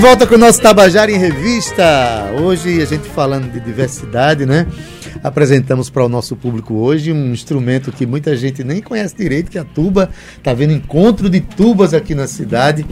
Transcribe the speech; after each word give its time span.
volta 0.00 0.26
com 0.26 0.34
o 0.34 0.38
nosso 0.38 0.62
Tabajara 0.62 1.12
em 1.12 1.18
Revista. 1.18 1.84
Hoje 2.40 2.80
a 2.80 2.86
gente 2.86 3.06
falando 3.10 3.52
de 3.52 3.60
diversidade, 3.60 4.46
né? 4.46 4.66
Apresentamos 5.22 5.90
para 5.90 6.02
o 6.02 6.08
nosso 6.08 6.34
público 6.34 6.74
hoje 6.74 7.12
um 7.12 7.34
instrumento 7.34 7.92
que 7.92 8.06
muita 8.06 8.34
gente 8.34 8.64
nem 8.64 8.80
conhece 8.80 9.14
direito, 9.14 9.50
que 9.50 9.58
é 9.58 9.60
a 9.60 9.64
tuba. 9.64 10.08
Tá 10.42 10.54
vendo 10.54 10.72
encontro 10.72 11.28
de 11.28 11.40
tubas 11.40 11.92
aqui 11.92 12.14
na 12.14 12.26
cidade. 12.26 12.86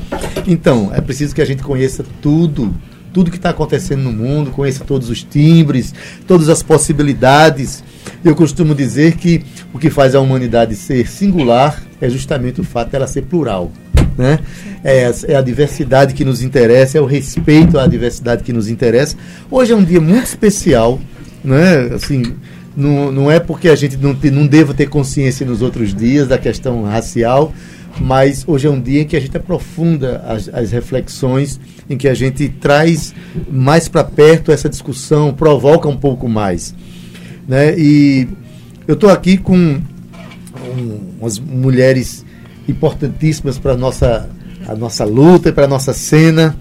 Então, 0.47 0.91
é 0.93 1.01
preciso 1.01 1.35
que 1.35 1.41
a 1.41 1.47
gente 1.47 1.63
conheça 1.63 2.05
tudo, 2.21 2.75
tudo 3.11 3.31
que 3.31 3.39
está 3.39 3.51
acontecendo 3.51 4.03
no 4.03 4.13
mundo, 4.13 4.51
conheça 4.51 4.85
todos 4.85 5.09
os 5.09 5.25
timbres, 5.25 5.95
todas 6.27 6.51
as 6.51 6.63
possibilidades. 6.63 7.83
Eu 8.23 8.37
costumo 8.37 8.75
dizer 8.75 9.17
que 9.17 9.43
o 9.73 9.79
que 9.79 9.89
faz 9.89 10.15
a 10.15 10.21
humanidade 10.21 10.77
ser 10.77 11.09
singular 11.09 11.83
é 12.03 12.11
justamente 12.11 12.61
o 12.61 12.65
fato 12.65 12.91
dela 12.91 13.07
ser 13.07 13.23
plural. 13.23 13.73
Né? 14.19 14.41
É, 14.83 15.13
é, 15.29 15.37
a 15.37 15.41
diversidade 15.41 16.13
que 16.13 16.25
nos 16.25 16.43
interessa, 16.43 16.99
é 16.99 17.01
o 17.01 17.07
respeito 17.07 17.79
à 17.79 17.87
diversidade 17.87 18.43
que 18.43 18.53
nos 18.53 18.69
interessa. 18.69 19.17
Hoje 19.49 19.73
é 19.73 19.77
um 19.77 19.85
dia 19.85 20.01
muito 20.01 20.25
especial, 20.25 20.99
né? 21.45 21.91
Assim, 21.95 22.35
não, 22.77 23.13
não 23.13 23.31
é 23.31 23.39
porque 23.39 23.69
a 23.69 23.77
gente 23.77 23.97
não, 23.97 24.13
não 24.33 24.47
deva 24.47 24.75
ter 24.75 24.89
consciência 24.89 25.47
nos 25.47 25.63
outros 25.63 25.95
dias 25.95 26.27
da 26.27 26.37
questão 26.37 26.83
racial, 26.83 27.55
mas 28.01 28.45
hoje 28.47 28.67
é 28.67 28.71
um 28.71 28.81
dia 28.81 29.03
em 29.03 29.05
que 29.05 29.17
a 29.17 29.21
gente 29.21 29.37
aprofunda 29.37 30.19
as, 30.27 30.49
as 30.53 30.73
reflexões, 30.73 31.61
em 31.89 31.97
que 31.97 32.09
a 32.09 32.15
gente 32.15 32.49
traz 32.49 33.15
mais 33.49 33.89
para 33.89 34.03
perto 34.03 34.51
essa 34.51 34.69
discussão, 34.69 35.33
provoca 35.33 35.89
um 35.89 35.97
pouco 35.97 36.29
mais. 36.29 36.75
Né? 37.47 37.79
E 37.79 38.29
eu 38.87 38.95
estou 38.95 39.11
aqui 39.11 39.37
com 39.37 39.57
um, 39.57 41.01
umas 41.21 41.39
mulheres 41.39 42.25
importantíssimas 42.69 43.59
para 43.59 43.73
a 43.73 43.77
nossa, 43.77 44.29
a 44.67 44.75
nossa 44.75 45.05
luta 45.05 45.49
e 45.49 45.53
para 45.53 45.65
a 45.65 45.69
nossa 45.69 45.93
cena. 45.93 46.57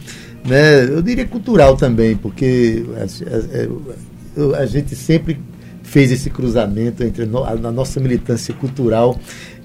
Né? 0.45 0.86
Eu 0.86 1.02
diria 1.02 1.28
cultural 1.28 1.76
também, 1.76 2.16
porque 2.16 2.86
a, 2.95 4.56
a, 4.58 4.62
a 4.62 4.66
gente 4.66 4.96
sempre 4.96 5.40
fez 5.84 6.12
esse 6.12 6.30
cruzamento 6.30 7.04
entre 7.04 7.23
a, 7.23 7.68
a, 7.68 7.72
nossa 7.72 8.00
militância 8.00 8.54
cultural 8.54 9.20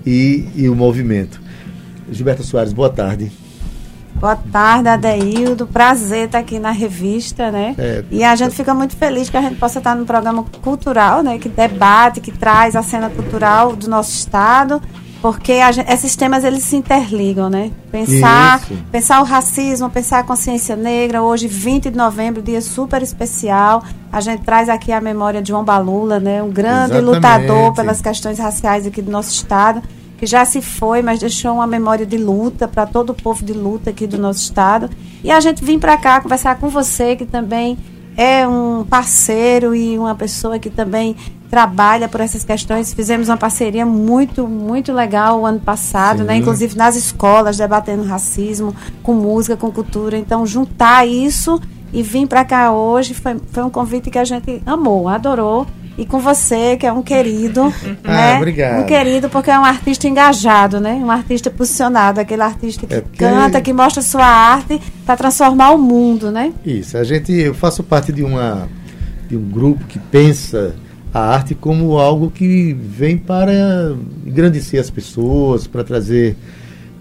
e, 0.05 0.49
e 0.55 0.69
o 0.69 0.75
movimento. 0.75 1.41
Gilberto 2.11 2.43
Soares, 2.43 2.73
boa 2.73 2.91
tarde. 2.91 3.31
Boa 4.15 4.37
tarde, 4.37 4.89
Adeildo. 4.89 5.67
Prazer 5.67 6.27
estar 6.27 6.39
aqui 6.39 6.59
na 6.59 6.71
revista, 6.71 7.51
né? 7.51 7.75
É, 7.79 8.05
e 8.11 8.23
a 8.23 8.37
gente 8.37 8.55
fica 8.55 8.75
muito 8.75 8.95
feliz 8.95 9.31
que 9.31 9.37
a 9.37 9.41
gente 9.41 9.57
possa 9.57 9.79
estar 9.79 9.97
num 9.97 10.05
programa 10.05 10.45
cultural, 10.63 11.23
né? 11.23 11.39
Que 11.39 11.49
debate, 11.49 12.21
que 12.21 12.31
traz 12.31 12.77
a 12.77 12.83
cena 12.83 13.09
cultural 13.09 13.75
do 13.75 13.89
nosso 13.89 14.15
estado 14.15 14.81
porque 15.23 15.73
gente, 15.73 15.89
esses 15.89 16.17
temas 16.17 16.43
eles 16.43 16.65
se 16.65 16.75
interligam, 16.75 17.49
né? 17.49 17.71
Pensar, 17.93 18.61
pensar 18.91 19.21
o 19.21 19.25
racismo, 19.25 19.89
pensar 19.89 20.19
a 20.19 20.25
consciência 20.25 20.75
negra. 20.75 21.23
Hoje, 21.23 21.47
20 21.47 21.91
de 21.91 21.97
novembro, 21.97 22.43
dia 22.43 22.61
super 22.61 23.01
especial. 23.01 23.85
A 24.11 24.21
gente 24.21 24.43
traz 24.43 24.69
aqui 24.69 24.91
a 24.91 25.01
memória 25.01 25.41
de 25.41 25.51
João 25.51 25.63
Balula, 25.63 26.19
né? 26.19 26.43
Um 26.43 26.51
grande 26.51 26.97
Exatamente. 26.97 27.05
lutador 27.05 27.73
pelas 27.73 28.03
questões 28.03 28.41
raciais 28.41 28.85
aqui 28.85 29.01
do 29.01 29.13
nosso 29.13 29.31
estado, 29.31 29.81
que 30.19 30.27
já 30.27 30.45
se 30.45 30.61
foi, 30.61 31.03
mas 31.03 31.21
deixou 31.21 31.55
uma 31.55 31.69
memória 31.69 32.05
de 32.05 32.19
luta 32.19 32.67
para 32.67 32.85
todo 32.85 33.11
o 33.11 33.15
povo 33.15 33.45
de 33.45 33.53
luta 33.53 33.91
aqui 33.91 34.09
do 34.09 34.19
nosso 34.19 34.41
estado. 34.41 34.91
E 35.23 35.31
a 35.31 35.39
gente 35.39 35.65
vem 35.65 35.79
para 35.79 35.97
cá 35.97 36.21
conversar 36.21 36.59
com 36.59 36.69
você, 36.69 37.15
que 37.15 37.25
também 37.25 37.79
é 38.17 38.47
um 38.47 38.85
parceiro 38.85 39.73
e 39.73 39.97
uma 39.97 40.17
pessoa 40.17 40.59
que 40.59 40.69
também 40.69 41.15
trabalha 41.53 42.09
por 42.09 42.19
essas 42.23 42.43
questões. 42.43 42.95
Fizemos 42.95 43.29
uma 43.29 43.37
parceria 43.37 43.85
muito, 43.85 44.49
muito 44.49 44.91
legal 44.91 45.43
o 45.43 45.45
ano 45.45 45.61
passado, 45.61 46.25
né? 46.25 46.39
inclusive 46.39 46.75
nas 46.75 46.97
escolas, 46.97 47.59
debatendo 47.59 48.05
racismo, 48.05 48.75
com 49.03 49.13
música, 49.13 49.55
com 49.55 49.71
cultura. 49.71 50.17
Então, 50.17 50.47
juntar 50.47 51.07
isso 51.07 51.61
e 51.93 52.03
vir 52.03 52.27
para 52.27 52.43
cá 52.43 52.73
hoje 52.73 53.13
foi, 53.13 53.37
foi 53.53 53.63
um 53.63 53.69
convite 53.69 54.09
que 54.09 54.19
a 54.19 54.25
gente 54.25 54.63
amou, 54.65 55.07
adorou 55.09 55.67
e 55.99 56.07
com 56.07 56.19
você, 56.21 56.75
que 56.79 56.87
é 56.87 56.93
um 56.93 57.03
querido. 57.03 57.65
ah, 58.03 58.11
né? 58.11 58.37
obrigado. 58.39 58.81
Um 58.81 58.87
querido 58.87 59.29
porque 59.29 59.51
é 59.51 59.59
um 59.59 59.65
artista 59.65 60.09
engajado, 60.09 60.81
né? 60.81 60.95
Um 60.95 61.11
artista 61.11 61.51
posicionado, 61.51 62.19
aquele 62.19 62.41
artista 62.41 62.87
que 62.87 62.95
é 62.95 63.03
porque... 63.03 63.19
canta, 63.19 63.61
que 63.61 63.75
mostra 63.75 64.01
sua 64.01 64.25
arte 64.25 64.81
para 65.05 65.19
transformar 65.19 65.73
o 65.73 65.79
mundo, 65.79 66.31
né? 66.31 66.51
Isso, 66.65 66.97
a 66.97 67.05
gente, 67.05 67.31
eu 67.31 67.53
faço 67.53 67.83
parte 67.83 68.11
de 68.11 68.25
uma 68.25 68.67
de 69.29 69.37
um 69.37 69.51
grupo 69.51 69.85
que 69.85 69.99
pensa 69.99 70.75
a 71.13 71.21
arte 71.21 71.55
como 71.55 71.99
algo 71.99 72.31
que 72.31 72.73
vem 72.73 73.19
para 73.19 73.95
engrandecer 74.27 74.81
as 74.81 74.91
pessoas, 74.91 75.67
para 75.67 75.85
trazer 75.85 76.37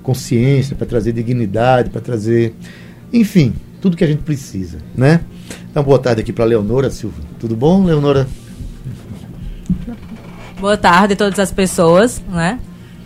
consciência, 0.03 0.75
para 0.75 0.85
trazer 0.85 1.13
dignidade, 1.13 1.89
para 1.89 2.01
trazer, 2.01 2.53
enfim, 3.13 3.53
tudo 3.79 3.95
que 3.95 4.03
a 4.03 4.07
gente 4.07 4.23
precisa, 4.23 4.79
né? 4.95 5.21
Então, 5.69 5.83
boa 5.83 5.99
tarde 5.99 6.21
aqui 6.21 6.33
para 6.33 6.45
Leonora 6.45 6.89
Silva. 6.89 7.21
Tudo 7.39 7.55
bom, 7.55 7.85
Leonora? 7.85 8.27
Boa 10.59 10.77
tarde 10.77 11.13
a 11.13 11.17
todas 11.17 11.39
as 11.39 11.51
pessoas, 11.51 12.21
né? 12.29 12.59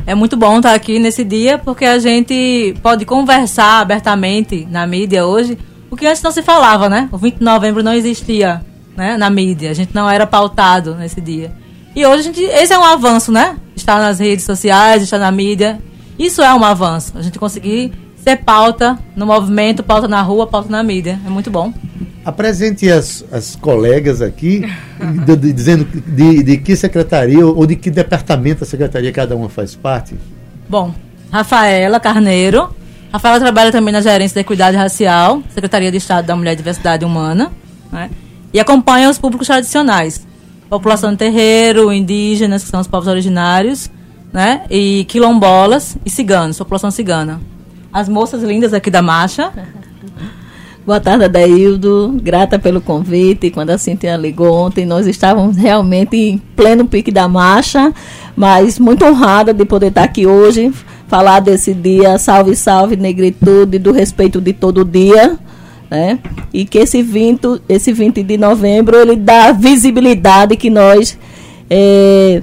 É 0.08 0.14
muito 0.14 0.36
bom 0.36 0.58
estar 0.58 0.74
aqui 0.74 1.00
nesse 1.00 1.24
dia 1.24 1.58
porque 1.58 1.86
a 1.86 1.98
gente 2.00 2.76
pode 2.82 3.06
conversar 3.06 3.82
abertamente 3.82 4.68
na 4.70 4.86
mídia 4.86 5.26
hoje, 5.26 5.58
o 5.90 5.96
que 5.96 6.06
antes 6.06 6.22
não 6.22 6.32
se 6.32 6.42
falava, 6.42 6.90
né? 6.90 7.10
O 7.12 7.18
20 7.18 7.38
de 7.38 7.44
novembro 7.44 7.82
não 7.82 7.94
existia, 7.94 8.62
né, 8.95 9.17
na 9.17 9.29
mídia, 9.29 9.72
a 9.72 9.73
gente 9.73 9.94
não 9.94 10.09
era 10.09 10.25
pautado 10.25 10.95
nesse 10.95 11.19
dia. 11.22 11.51
E 11.95 12.06
hoje 12.06 12.19
a 12.19 12.23
gente, 12.23 12.41
esse 12.41 12.73
é 12.73 12.78
um 12.78 12.83
avanço, 12.83 13.31
né? 13.31 13.57
Estar 13.75 14.00
nas 14.00 14.19
redes 14.19 14.44
sociais, 14.44 15.01
estar 15.01 15.17
na 15.17 15.31
mídia. 15.31 15.79
Isso 16.19 16.41
é 16.41 16.53
um 16.53 16.63
avanço. 16.63 17.13
A 17.17 17.22
gente 17.22 17.39
conseguir 17.39 17.94
ser 18.17 18.38
pauta 18.38 19.00
no 19.16 19.25
movimento, 19.25 19.81
pauta 19.81 20.07
na 20.07 20.22
rua, 20.22 20.45
pauta 20.45 20.69
na 20.69 20.83
mídia. 20.83 21.19
É 21.25 21.29
muito 21.29 21.50
bom. 21.50 21.73
Apresente 22.25 22.89
as, 22.89 23.23
as 23.31 23.56
colegas 23.56 24.22
aqui, 24.22 24.66
de, 25.25 25.35
de, 25.35 25.53
dizendo 25.53 25.85
de, 25.85 26.44
de 26.44 26.57
que 26.57 26.75
secretaria 26.75 27.45
ou 27.45 27.66
de 27.66 27.75
que 27.75 27.89
departamento 27.89 28.63
a 28.63 28.67
secretaria 28.67 29.12
cada 29.12 29.35
uma 29.35 29.47
faz 29.47 29.75
parte. 29.75 30.16
Bom, 30.67 30.94
Rafaela 31.31 32.00
Carneiro. 32.00 32.75
Rafaela 33.13 33.39
trabalha 33.39 33.72
também 33.72 33.94
na 33.94 34.01
gerência 34.01 34.35
da 34.35 34.41
Equidade 34.41 34.75
Racial, 34.75 35.41
Secretaria 35.53 35.91
de 35.91 35.97
Estado 35.97 36.25
da 36.25 36.35
Mulher 36.35 36.53
e 36.53 36.56
Diversidade 36.57 37.06
Humana, 37.06 37.51
né? 37.89 38.09
E 38.56 38.60
acompanha 38.62 39.10
os 39.10 39.20
públicos 39.20 39.48
tradicionais. 39.48 40.26
População 40.70 41.12
de 41.12 41.18
terreiro, 41.18 41.92
indígenas, 41.92 42.64
que 42.64 42.70
são 42.70 42.80
os 42.80 42.88
povos 42.88 43.06
originários, 43.10 43.92
né? 44.32 44.62
e 44.70 45.04
quilombolas 45.10 45.98
e 46.06 46.10
ciganos, 46.10 46.58
população 46.58 46.90
cigana. 46.90 47.42
As 47.92 48.08
moças 48.08 48.42
lindas 48.42 48.74
aqui 48.74 48.90
da 48.90 49.02
marcha 49.02 49.52
Boa 50.86 51.00
tarde, 51.00 51.26
Adaildo. 51.26 52.16
Grata 52.22 52.60
pelo 52.60 52.80
convite. 52.80 53.50
Quando 53.50 53.72
a 53.72 53.78
Cintia 53.78 54.16
ligou 54.16 54.54
ontem, 54.54 54.86
nós 54.86 55.08
estávamos 55.08 55.58
realmente 55.58 56.16
em 56.16 56.38
pleno 56.38 56.86
pique 56.86 57.12
da 57.12 57.28
marcha, 57.28 57.92
mas 58.36 58.78
muito 58.78 59.04
honrada 59.04 59.52
de 59.52 59.66
poder 59.66 59.88
estar 59.88 60.04
aqui 60.04 60.28
hoje, 60.28 60.72
falar 61.08 61.40
desse 61.40 61.74
dia, 61.74 62.20
salve, 62.20 62.56
salve, 62.56 62.96
negritude, 62.96 63.80
do 63.80 63.92
respeito 63.92 64.40
de 64.40 64.54
todo 64.54 64.86
dia. 64.86 65.40
Né? 65.95 66.19
E 66.53 66.66
que 66.66 66.78
esse 66.78 67.01
20, 67.01 67.61
esse 67.69 67.94
20 67.94 68.22
de 68.22 68.38
novembro 68.38 68.97
ele 68.97 69.16
dá 69.16 69.53
visibilidade 69.53 70.57
que 70.57 70.69
nós 70.69 71.17
é, 71.69 72.41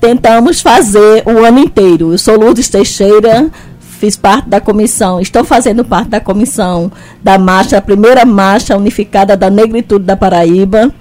tentamos 0.00 0.60
fazer 0.60 1.24
o 1.26 1.44
ano 1.44 1.58
inteiro. 1.58 2.12
Eu 2.12 2.18
sou 2.18 2.38
Lourdes 2.38 2.68
Teixeira, 2.68 3.50
fiz 3.80 4.16
parte 4.16 4.48
da 4.48 4.60
comissão, 4.60 5.20
estou 5.20 5.42
fazendo 5.42 5.84
parte 5.84 6.10
da 6.10 6.20
comissão 6.20 6.92
da 7.20 7.36
marcha, 7.38 7.76
a 7.76 7.82
primeira 7.82 8.24
marcha 8.24 8.76
unificada 8.76 9.36
da 9.36 9.50
negritude 9.50 10.04
da 10.04 10.16
Paraíba. 10.16 10.92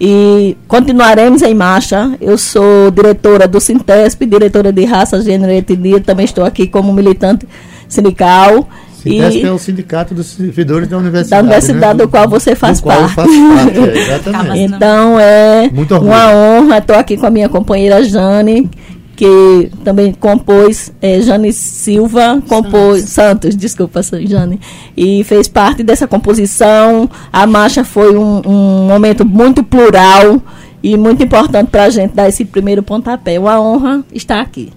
E 0.00 0.56
continuaremos 0.66 1.42
em 1.42 1.54
marcha. 1.54 2.16
Eu 2.18 2.38
sou 2.38 2.90
diretora 2.90 3.46
do 3.46 3.60
Sintesp, 3.60 4.24
diretora 4.26 4.72
de 4.72 4.84
raça, 4.84 5.20
gênero 5.20 5.52
e 5.52 5.56
etnia. 5.56 6.00
Também 6.00 6.24
estou 6.24 6.44
aqui 6.44 6.66
como 6.66 6.92
militante 6.92 7.46
sindical. 7.88 8.66
E 9.06 9.42
é 9.42 9.52
o 9.52 9.58
sindicato 9.58 10.14
dos 10.14 10.26
servidores 10.26 10.88
da 10.88 10.98
universidade. 10.98 11.42
Da 11.42 11.46
universidade 11.46 11.98
né? 11.98 12.04
do 12.04 12.08
qual 12.08 12.28
você 12.28 12.56
faz 12.56 12.80
do 12.80 12.88
parte. 12.88 13.14
Qual 13.14 13.26
parte 13.26 13.78
é, 13.78 13.98
exatamente. 14.02 14.62
então 14.62 15.18
é 15.20 15.70
uma 16.00 16.34
honra. 16.34 16.78
Estou 16.78 16.96
aqui 16.96 17.16
com 17.16 17.26
a 17.26 17.30
minha 17.30 17.48
companheira 17.48 18.02
Jane, 18.02 18.68
que 19.14 19.70
também 19.84 20.12
compôs, 20.12 20.92
é, 21.00 21.20
Jane 21.20 21.52
Silva 21.52 22.42
compôs, 22.48 23.02
Santos. 23.02 23.10
Santos, 23.10 23.56
desculpa, 23.56 24.00
Jane, 24.02 24.60
e 24.96 25.22
fez 25.24 25.46
parte 25.46 25.82
dessa 25.82 26.06
composição. 26.08 27.08
A 27.32 27.46
marcha 27.46 27.84
foi 27.84 28.16
um, 28.16 28.42
um 28.44 28.86
momento 28.88 29.24
muito 29.24 29.62
plural 29.62 30.42
e 30.82 30.96
muito 30.96 31.22
importante 31.22 31.68
para 31.68 31.84
a 31.84 31.90
gente 31.90 32.12
dar 32.14 32.28
esse 32.28 32.44
primeiro 32.44 32.82
pontapé. 32.82 33.38
Uma 33.38 33.60
honra 33.60 34.04
estar 34.12 34.40
aqui. 34.40 34.70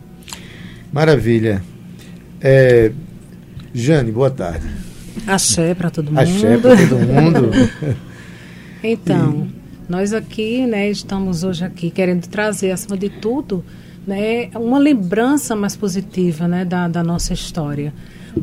Maravilha. 0.92 1.62
É, 2.42 2.92
Jane, 3.74 4.12
boa 4.12 4.32
tarde. 4.32 4.68
Axé 5.28 5.74
para 5.76 5.90
todo 5.90 6.08
mundo. 6.08 6.20
Axé 6.20 6.58
para 6.58 6.76
todo 6.88 7.08
mundo. 7.08 7.52
então, 8.84 9.48
e... 9.48 9.92
nós 9.92 10.14
aqui, 10.14 10.66
né, 10.66 10.90
estamos 10.90 11.44
hoje 11.44 11.64
aqui 11.64 11.90
querendo 11.90 12.28
trazer, 12.28 12.72
acima 12.72 12.98
de 12.98 13.10
tudo, 13.10 13.64
né, 14.08 14.50
uma 14.56 14.80
lembrança 14.80 15.56
mais 15.56 15.76
positiva 15.76 16.48
né, 16.48 16.66
da, 16.66 16.88
da 16.88 17.04
nossa 17.04 17.34
história. 17.34 17.94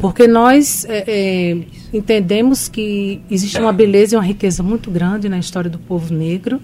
Porque 0.00 0.26
nós 0.26 0.84
é, 0.88 1.04
é, 1.06 1.56
entendemos 1.92 2.68
que 2.68 3.20
existe 3.30 3.58
uma 3.60 3.72
beleza 3.72 4.14
e 4.14 4.18
uma 4.18 4.24
riqueza 4.24 4.62
muito 4.62 4.90
grande 4.90 5.28
na 5.28 5.38
história 5.38 5.70
do 5.70 5.78
povo 5.78 6.12
negro, 6.12 6.60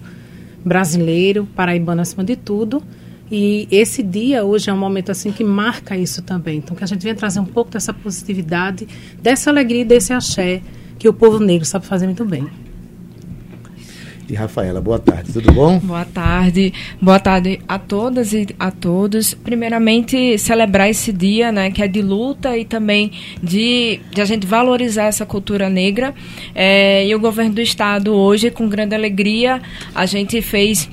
brasileiro, 0.63 1.47
paraibano 1.55 2.01
acima 2.01 2.23
de 2.23 2.35
tudo. 2.35 2.83
E 3.31 3.67
esse 3.71 4.03
dia 4.03 4.43
hoje 4.43 4.69
é 4.69 4.73
um 4.73 4.77
momento 4.77 5.11
assim 5.11 5.31
que 5.31 5.43
marca 5.43 5.97
isso 5.97 6.21
também. 6.21 6.57
Então 6.57 6.75
que 6.75 6.83
a 6.83 6.87
gente 6.87 7.01
venha 7.01 7.15
trazer 7.15 7.39
um 7.39 7.45
pouco 7.45 7.71
dessa 7.71 7.93
positividade, 7.93 8.87
dessa 9.21 9.49
alegria 9.49 9.81
e 9.81 9.85
desse 9.85 10.13
axé 10.13 10.61
que 10.99 11.09
o 11.09 11.13
povo 11.13 11.39
negro 11.39 11.65
sabe 11.65 11.85
fazer 11.85 12.05
muito 12.05 12.23
bem 12.25 12.47
e 14.33 14.35
Rafaela. 14.35 14.81
Boa 14.81 14.99
tarde, 14.99 15.31
tudo 15.33 15.51
bom? 15.51 15.79
Boa 15.79 16.05
tarde, 16.05 16.73
boa 17.01 17.19
tarde 17.19 17.59
a 17.67 17.77
todas 17.77 18.33
e 18.33 18.47
a 18.57 18.71
todos. 18.71 19.33
Primeiramente, 19.33 20.37
celebrar 20.37 20.89
esse 20.89 21.11
dia, 21.13 21.51
né, 21.51 21.71
que 21.71 21.81
é 21.81 21.87
de 21.87 22.01
luta 22.01 22.57
e 22.57 22.65
também 22.65 23.11
de, 23.41 23.99
de 24.11 24.21
a 24.21 24.25
gente 24.25 24.47
valorizar 24.47 25.05
essa 25.05 25.25
cultura 25.25 25.69
negra. 25.69 26.13
É, 26.55 27.05
e 27.05 27.13
o 27.13 27.19
governo 27.19 27.53
do 27.53 27.61
estado 27.61 28.13
hoje, 28.13 28.49
com 28.49 28.67
grande 28.67 28.95
alegria, 28.95 29.61
a 29.93 30.05
gente 30.05 30.41
fez 30.41 30.89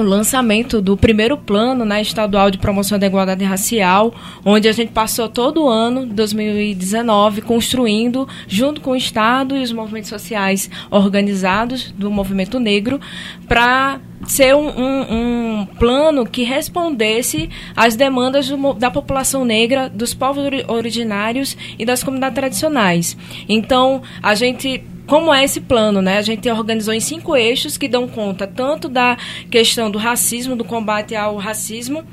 o 0.00 0.04
lançamento 0.04 0.80
do 0.80 0.96
primeiro 0.96 1.36
plano 1.36 1.84
né, 1.84 2.00
estadual 2.00 2.50
de 2.50 2.58
promoção 2.58 2.98
da 2.98 3.06
igualdade 3.06 3.44
racial, 3.44 4.14
onde 4.44 4.68
a 4.68 4.72
gente 4.72 4.92
passou 4.92 5.28
todo 5.28 5.64
o 5.64 5.68
ano 5.68 6.06
2019 6.06 7.42
construindo, 7.42 8.28
junto 8.46 8.80
com 8.80 8.92
o 8.92 8.96
Estado 8.96 9.56
e 9.56 9.62
os 9.62 9.72
movimentos 9.72 10.08
sociais 10.08 10.70
organizados 10.90 11.92
do 11.92 12.10
movimento 12.10 12.58
negro, 12.58 13.00
para 13.46 14.00
ser 14.26 14.54
um, 14.54 14.68
um, 14.68 15.60
um, 15.60 15.66
plano 15.78 16.26
que 16.26 16.42
respondesse 16.42 17.48
às 17.74 17.94
demandas 17.94 18.48
do, 18.48 18.74
da 18.74 18.90
população 18.90 19.44
negra, 19.44 19.88
dos 19.88 20.12
povos 20.12 20.44
originários 20.66 21.56
e 21.78 21.84
das 21.84 22.02
comunidades 22.02 22.34
tradicionais. 22.34 23.16
Então, 23.48 24.02
a 24.22 24.34
gente 24.34 24.82
como 25.08 25.32
é 25.32 25.42
esse 25.42 25.60
plano, 25.60 26.02
né? 26.02 26.18
A 26.18 26.22
gente 26.22 26.48
organizou 26.50 26.92
em 26.92 27.00
cinco 27.00 27.34
eixos 27.34 27.78
que 27.78 27.88
dão 27.88 28.06
conta 28.06 28.46
tanto 28.46 28.88
da 28.88 29.16
questão 29.50 29.90
do 29.90 29.98
racismo, 29.98 30.54
do 30.54 30.64
combate 30.64 31.16
ao 31.16 31.36
racismo, 31.36 32.04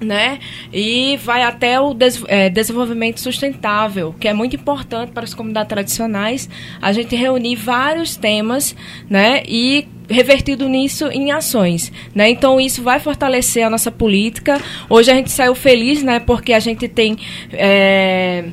né? 0.00 0.40
E 0.72 1.16
vai 1.18 1.42
até 1.42 1.78
o 1.80 1.94
des 1.94 2.22
é, 2.26 2.50
desenvolvimento 2.50 3.20
sustentável, 3.20 4.14
que 4.18 4.26
é 4.26 4.34
muito 4.34 4.56
importante 4.56 5.12
para 5.12 5.22
as 5.22 5.32
comunidades 5.32 5.68
tradicionais. 5.68 6.48
A 6.82 6.92
gente 6.92 7.14
reunir 7.14 7.54
vários 7.54 8.16
temas, 8.16 8.74
né? 9.08 9.44
E 9.46 9.86
revertido 10.08 10.68
nisso 10.68 11.06
em 11.06 11.30
ações, 11.30 11.92
né? 12.12 12.28
Então 12.28 12.60
isso 12.60 12.82
vai 12.82 12.98
fortalecer 12.98 13.64
a 13.64 13.70
nossa 13.70 13.92
política. 13.92 14.60
Hoje 14.90 15.12
a 15.12 15.14
gente 15.14 15.30
saiu 15.30 15.54
feliz, 15.54 16.02
né? 16.02 16.18
Porque 16.18 16.52
a 16.52 16.58
gente 16.58 16.88
tem 16.88 17.16
é, 17.52 18.44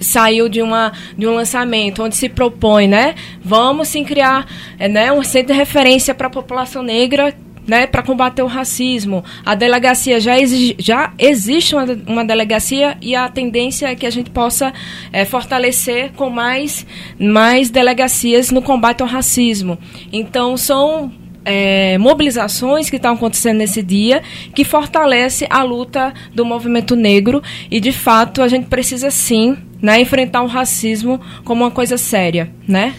saiu 0.00 0.48
de, 0.48 0.62
uma, 0.62 0.92
de 1.16 1.26
um 1.26 1.34
lançamento 1.34 2.02
onde 2.02 2.16
se 2.16 2.28
propõe, 2.28 2.86
né? 2.86 3.14
Vamos 3.42 3.88
sim 3.88 4.04
criar 4.04 4.46
é, 4.78 4.88
né, 4.88 5.12
um 5.12 5.22
centro 5.22 5.52
de 5.52 5.58
referência 5.58 6.14
para 6.14 6.26
a 6.26 6.30
população 6.30 6.82
negra 6.82 7.34
né, 7.66 7.86
para 7.86 8.02
combater 8.02 8.42
o 8.42 8.46
racismo. 8.46 9.24
A 9.44 9.54
delegacia 9.54 10.20
já, 10.20 10.38
exige, 10.38 10.76
já 10.78 11.12
existe 11.18 11.74
uma, 11.74 11.84
uma 12.06 12.24
delegacia 12.24 12.96
e 13.02 13.14
a 13.14 13.28
tendência 13.28 13.88
é 13.88 13.96
que 13.96 14.06
a 14.06 14.10
gente 14.10 14.30
possa 14.30 14.72
é, 15.12 15.24
fortalecer 15.24 16.12
com 16.12 16.30
mais, 16.30 16.86
mais 17.18 17.68
delegacias 17.68 18.50
no 18.50 18.62
combate 18.62 19.02
ao 19.02 19.08
racismo. 19.08 19.78
Então, 20.12 20.56
são 20.56 21.12
é, 21.46 21.96
mobilizações 21.96 22.90
que 22.90 22.96
estão 22.96 23.14
acontecendo 23.14 23.58
nesse 23.58 23.80
dia 23.80 24.20
que 24.52 24.64
fortalece 24.64 25.46
a 25.48 25.62
luta 25.62 26.12
do 26.34 26.44
movimento 26.44 26.96
negro 26.96 27.40
e, 27.70 27.78
de 27.78 27.92
fato, 27.92 28.42
a 28.42 28.48
gente 28.48 28.66
precisa 28.66 29.10
sim 29.12 29.56
né, 29.80 30.00
enfrentar 30.00 30.42
o 30.42 30.46
racismo 30.48 31.20
como 31.44 31.62
uma 31.62 31.70
coisa 31.70 31.96
séria, 31.96 32.50
né? 32.66 32.92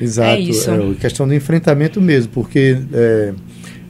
Exato. 0.00 0.30
É 0.30 0.40
isso. 0.40 0.70
É, 0.70 0.94
questão 1.00 1.28
do 1.28 1.34
enfrentamento 1.34 2.00
mesmo, 2.00 2.32
porque 2.32 2.76
é, 2.92 3.32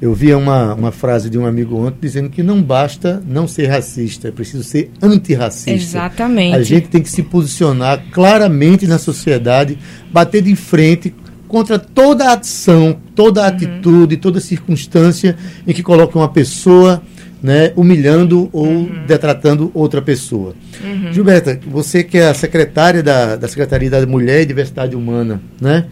eu 0.03 0.12
via 0.12 0.37
uma, 0.37 0.75
uma 0.75 0.93
frase 0.93 1.31
de 1.31 1.38
um 1.38 1.47
amigo 1.47 1.76
ontem 1.79 1.99
dizendo 2.03 2.29
que 2.29 2.43
não 2.43 2.61
basta 2.61 3.23
não 3.26 3.49
ser 3.49 3.69
racista, 3.69 4.29
é 4.29 4.31
preciso 4.31 4.62
ser 4.62 4.91
antirracista. 5.00 5.70
Exatamente. 5.70 6.55
A 6.55 6.62
gente 6.62 6.88
tem 6.88 7.00
que 7.00 7.09
se 7.09 7.23
posicionar 7.23 8.05
claramente 8.11 8.87
na 8.87 8.99
sociedade, 8.99 9.79
bater 10.12 10.43
de 10.43 10.55
frente 10.55 11.14
contra 11.52 11.78
toda 11.78 12.31
a 12.31 12.38
ação, 12.38 12.96
toda 13.14 13.43
uhum. 13.43 13.46
atitude, 13.46 14.16
toda 14.16 14.40
circunstância 14.40 15.37
em 15.66 15.75
que 15.75 15.82
coloca 15.82 16.19
uma 16.19 16.31
pessoa 16.31 17.02
né, 17.43 17.75
humilhando 17.76 18.49
ou 18.54 18.66
uhum. 18.66 19.04
detratando 19.06 19.70
outra 19.75 20.00
pessoa. 20.00 20.54
Uhum. 20.82 21.12
Gilberta, 21.12 21.60
você 21.66 22.02
que 22.02 22.16
é 22.16 22.28
a 22.28 22.34
secretária 22.34 23.02
da, 23.02 23.37
da 23.37 23.46
Secretaria 23.49 23.90
da 23.90 24.06
Mulher 24.06 24.40
e 24.40 24.46
Diversidade 24.46 24.96
Humana, 24.96 25.43
né? 25.60 25.84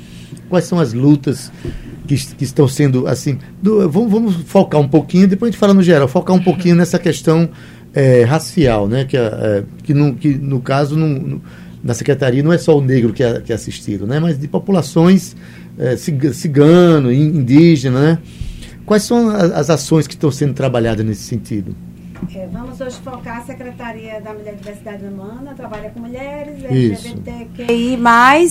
Quais 0.48 0.64
são 0.64 0.78
as 0.80 0.94
lutas 0.94 1.52
que, 2.06 2.16
que 2.16 2.44
estão 2.44 2.66
sendo 2.66 3.06
assim? 3.06 3.36
Do, 3.62 3.86
vamos, 3.90 4.10
vamos, 4.10 4.36
focar 4.46 4.80
um 4.80 4.88
pouquinho, 4.88 5.28
depois 5.28 5.50
a 5.50 5.52
gente 5.52 5.60
fala 5.60 5.74
no 5.74 5.82
geral, 5.82 6.08
focar 6.08 6.34
um 6.34 6.42
pouquinho 6.42 6.74
nessa 6.76 6.98
questão 6.98 7.50
é, 7.92 8.22
racial, 8.22 8.88
né? 8.88 9.04
Que, 9.04 9.18
é, 9.18 9.62
que, 9.82 9.92
no, 9.92 10.14
que 10.14 10.28
no 10.30 10.60
caso 10.60 10.96
no, 10.96 11.42
na 11.82 11.94
secretaria 11.94 12.42
não 12.42 12.52
é 12.52 12.58
só 12.58 12.76
o 12.76 12.80
negro 12.80 13.12
que 13.12 13.22
é, 13.22 13.40
que 13.40 13.52
é 13.52 13.54
assistido, 13.54 14.06
né? 14.06 14.20
Mas 14.20 14.38
de 14.38 14.46
populações 14.46 15.34
é, 15.78 15.96
cigano, 15.96 17.12
indígena, 17.12 18.00
né? 18.00 18.18
Quais 18.84 19.02
são 19.04 19.30
as 19.30 19.70
ações 19.70 20.06
que 20.06 20.14
estão 20.14 20.30
sendo 20.30 20.52
trabalhadas 20.52 21.06
nesse 21.06 21.22
sentido? 21.22 21.74
É, 22.34 22.46
vamos 22.52 22.80
hoje 22.80 22.96
focar 23.02 23.38
a 23.38 23.42
Secretaria 23.42 24.20
da 24.20 24.34
Mulher 24.34 24.52
e 24.54 24.56
Diversidade 24.56 25.04
Humana, 25.04 25.54
trabalha 25.54 25.90
com 25.90 26.00
mulheres, 26.00 26.62
LGBTQI+, 26.64 27.98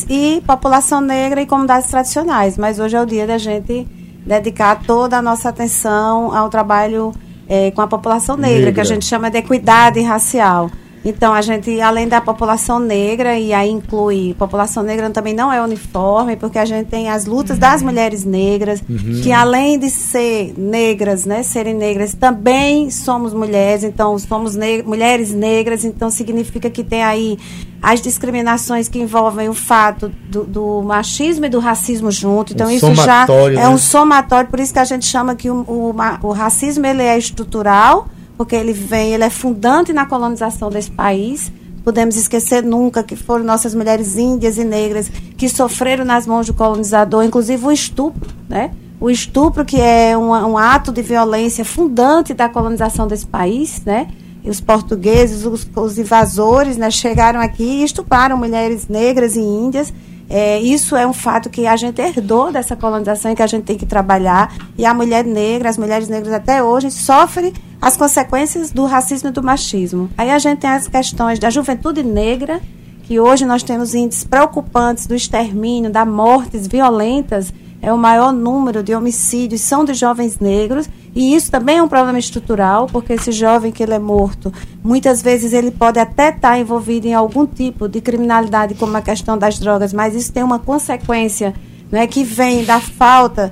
e 0.09 0.41
população 0.41 1.01
negra 1.01 1.41
e 1.41 1.45
comunidades 1.45 1.89
tradicionais. 1.89 2.57
Mas 2.57 2.79
hoje 2.79 2.95
é 2.95 3.01
o 3.01 3.05
dia 3.05 3.27
da 3.27 3.37
gente 3.37 3.87
dedicar 4.25 4.81
toda 4.83 5.17
a 5.17 5.21
nossa 5.21 5.49
atenção 5.49 6.35
ao 6.35 6.49
trabalho 6.49 7.11
é, 7.47 7.69
com 7.71 7.81
a 7.81 7.87
população 7.87 8.35
negra, 8.35 8.57
negra, 8.57 8.73
que 8.73 8.79
a 8.81 8.83
gente 8.83 9.05
chama 9.05 9.29
de 9.29 9.37
equidade 9.37 10.01
racial. 10.01 10.71
Então, 11.03 11.33
a 11.33 11.41
gente, 11.41 11.79
além 11.79 12.07
da 12.07 12.19
população 12.19 12.77
negra, 12.77 13.39
e 13.39 13.53
aí 13.53 13.69
inclui, 13.69 14.35
população 14.37 14.83
negra 14.83 15.09
também 15.09 15.33
não 15.33 15.51
é 15.51 15.61
uniforme, 15.61 16.35
porque 16.35 16.59
a 16.59 16.65
gente 16.65 16.87
tem 16.87 17.09
as 17.09 17.25
lutas 17.25 17.55
uhum. 17.55 17.59
das 17.59 17.81
mulheres 17.81 18.25
negras, 18.25 18.83
uhum. 18.87 19.21
que 19.23 19.31
além 19.31 19.79
de 19.79 19.89
ser 19.89 20.53
negras, 20.57 21.25
né, 21.25 21.41
serem 21.41 21.73
negras, 21.73 22.13
também 22.13 22.89
somos 22.89 23.33
mulheres, 23.33 23.83
então 23.83 24.17
somos 24.19 24.55
ne 24.55 24.83
mulheres 24.83 25.33
negras, 25.33 25.85
então 25.85 26.09
significa 26.09 26.69
que 26.69 26.83
tem 26.83 27.01
aí 27.01 27.37
as 27.81 28.01
discriminações 28.01 28.89
que 28.89 28.99
envolvem 28.99 29.47
o 29.47 29.53
fato 29.53 30.11
do, 30.29 30.43
do 30.43 30.81
machismo 30.81 31.45
e 31.45 31.49
do 31.49 31.59
racismo 31.59 32.11
junto. 32.11 32.51
Então, 32.51 32.67
um 32.67 32.71
isso 32.71 32.93
já 32.95 33.25
é 33.25 33.51
né? 33.51 33.69
um 33.69 33.77
somatório, 33.77 34.49
por 34.49 34.59
isso 34.59 34.73
que 34.73 34.79
a 34.79 34.85
gente 34.85 35.05
chama 35.05 35.33
que 35.33 35.49
o, 35.49 35.61
o, 35.61 35.95
o 36.23 36.31
racismo 36.33 36.85
ele 36.85 37.03
é 37.03 37.17
estrutural 37.17 38.09
porque 38.39 38.55
ele 38.55 38.71
vem, 38.71 39.13
ele 39.13 39.25
é 39.25 39.29
fundante 39.29 39.91
na 39.91 40.05
colonização 40.05 40.69
desse 40.69 40.89
país. 40.89 41.51
Podemos 41.83 42.15
esquecer 42.15 42.63
nunca 42.63 43.03
que 43.03 43.13
foram 43.13 43.43
nossas 43.43 43.75
mulheres 43.75 44.17
índias 44.17 44.57
e 44.57 44.63
negras 44.63 45.11
que 45.37 45.49
sofreram 45.49 46.05
nas 46.05 46.25
mãos 46.25 46.47
do 46.47 46.53
colonizador, 46.53 47.25
inclusive 47.25 47.65
o 47.65 47.69
estupro, 47.69 48.29
né? 48.47 48.71
O 48.97 49.09
estupro 49.09 49.65
que 49.65 49.81
é 49.81 50.17
um, 50.17 50.29
um 50.29 50.57
ato 50.57 50.89
de 50.89 51.01
violência 51.01 51.65
fundante 51.65 52.33
da 52.33 52.47
colonização 52.47 53.09
desse 53.09 53.27
país, 53.27 53.81
né? 53.85 54.07
E 54.41 54.49
os 54.49 54.61
portugueses, 54.61 55.45
os, 55.45 55.69
os 55.75 55.99
invasores, 55.99 56.77
né, 56.77 56.89
chegaram 56.89 57.41
aqui 57.41 57.81
e 57.81 57.83
estupraram 57.83 58.37
mulheres 58.37 58.87
negras 58.87 59.35
e 59.35 59.41
índias 59.41 59.91
é, 60.29 60.59
isso 60.59 60.95
é 60.95 61.07
um 61.07 61.13
fato 61.13 61.49
que 61.49 61.65
a 61.65 61.75
gente 61.75 61.99
herdou 61.99 62.51
dessa 62.51 62.75
colonização 62.75 63.31
e 63.31 63.35
que 63.35 63.41
a 63.41 63.47
gente 63.47 63.63
tem 63.63 63.75
que 63.75 63.85
trabalhar. 63.85 64.53
E 64.77 64.85
a 64.85 64.93
mulher 64.93 65.25
negra, 65.25 65.69
as 65.69 65.77
mulheres 65.77 66.07
negras 66.07 66.31
até 66.33 66.61
hoje, 66.61 66.91
sofrem 66.91 67.51
as 67.81 67.95
consequências 67.95 68.71
do 68.71 68.85
racismo 68.85 69.29
e 69.29 69.31
do 69.31 69.43
machismo. 69.43 70.09
Aí 70.17 70.29
a 70.29 70.39
gente 70.39 70.59
tem 70.59 70.69
as 70.69 70.87
questões 70.87 71.39
da 71.39 71.49
juventude 71.49 72.03
negra, 72.03 72.61
que 73.03 73.19
hoje 73.19 73.45
nós 73.45 73.63
temos 73.63 73.95
índices 73.95 74.23
preocupantes 74.23 75.07
do 75.07 75.15
extermínio, 75.15 75.91
da 75.91 76.05
mortes 76.05 76.67
violentas 76.67 77.53
é 77.81 77.93
o 77.93 77.97
maior 77.97 78.33
número 78.33 78.83
de 78.83 78.93
homicídios 78.93 79.61
são 79.61 79.85
de 79.85 79.93
jovens 79.93 80.39
negros 80.39 80.89
e 81.15 81.33
isso 81.33 81.49
também 81.49 81.77
é 81.77 81.83
um 81.83 81.87
problema 81.87 82.19
estrutural 82.19 82.87
porque 82.87 83.13
esse 83.13 83.31
jovem 83.31 83.71
que 83.71 83.81
ele 83.81 83.93
é 83.93 83.99
morto 83.99 84.51
muitas 84.83 85.21
vezes 85.21 85.53
ele 85.53 85.71
pode 85.71 85.97
até 85.97 86.29
estar 86.29 86.59
envolvido 86.59 87.07
em 87.07 87.13
algum 87.13 87.45
tipo 87.45 87.87
de 87.87 88.01
criminalidade 88.01 88.75
como 88.75 88.95
a 88.97 89.01
questão 89.01 89.37
das 89.37 89.57
drogas 89.57 89.93
mas 89.93 90.13
isso 90.13 90.31
tem 90.31 90.43
uma 90.43 90.59
consequência 90.59 91.53
né, 91.89 92.05
que 92.05 92.23
vem 92.23 92.65
da 92.65 92.79
falta 92.79 93.51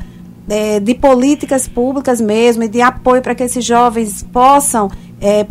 de 0.80 0.96
políticas 0.96 1.68
públicas 1.68 2.22
mesmo 2.22 2.64
e 2.64 2.68
de 2.70 2.82
apoio 2.82 3.22
para 3.22 3.36
que 3.36 3.44
esses 3.44 3.66
jovens 3.66 4.24
possam 4.32 4.90
é, 5.20 5.46